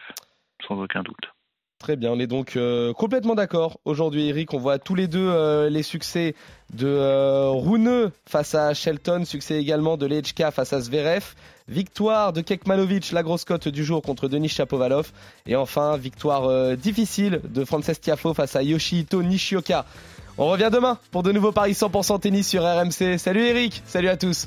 sans 0.67 0.81
aucun 0.81 1.03
doute. 1.03 1.31
Très 1.81 1.97
bien, 1.97 2.11
on 2.13 2.21
est 2.21 2.27
donc 2.27 2.57
euh, 2.57 2.93
complètement 2.93 3.35
d'accord 3.35 3.81
aujourd'hui, 3.87 4.29
Eric. 4.29 4.53
On 4.53 4.59
voit 4.59 4.79
tous 4.79 4.95
les 4.95 5.09
deux 5.09 5.27
euh, 5.27 5.71
les 5.71 5.83
succès 5.83 6.35
de 6.75 6.87
euh, 6.87 8.11
face 8.27 8.55
à 8.55 8.75
Shelton, 8.75 9.25
succès 9.25 9.59
également 9.59 9.97
de 9.97 10.05
Lechka 10.05 10.51
face 10.51 10.75
à 10.75 10.81
Zverev, 10.81 11.25
victoire 11.69 12.35
de 12.35 12.43
Kekmanovic, 12.43 13.13
la 13.13 13.23
grosse 13.23 13.47
cote 13.47 13.67
du 13.67 13.83
jour 13.83 14.03
contre 14.03 14.29
Denis 14.29 14.51
Chapovalov, 14.51 15.11
et 15.47 15.57
enfin 15.57 15.97
victoire 15.97 16.45
euh, 16.45 16.77
difficile 16.77 17.41
de 17.49 17.65
Frances 17.65 17.99
Tiafo 17.99 18.35
face 18.35 18.57
à 18.57 18.63
Yoshihito 18.63 19.23
Nishioka. 19.23 19.87
On 20.37 20.49
revient 20.49 20.69
demain 20.71 20.99
pour 21.11 21.23
de 21.23 21.33
nouveaux 21.33 21.53
paris 21.53 21.73
100% 21.73 22.21
tennis 22.21 22.47
sur 22.47 22.63
RMC. 22.63 23.17
Salut 23.17 23.47
Eric, 23.47 23.83
salut 23.87 24.11
à 24.11 24.19
tous. 24.19 24.47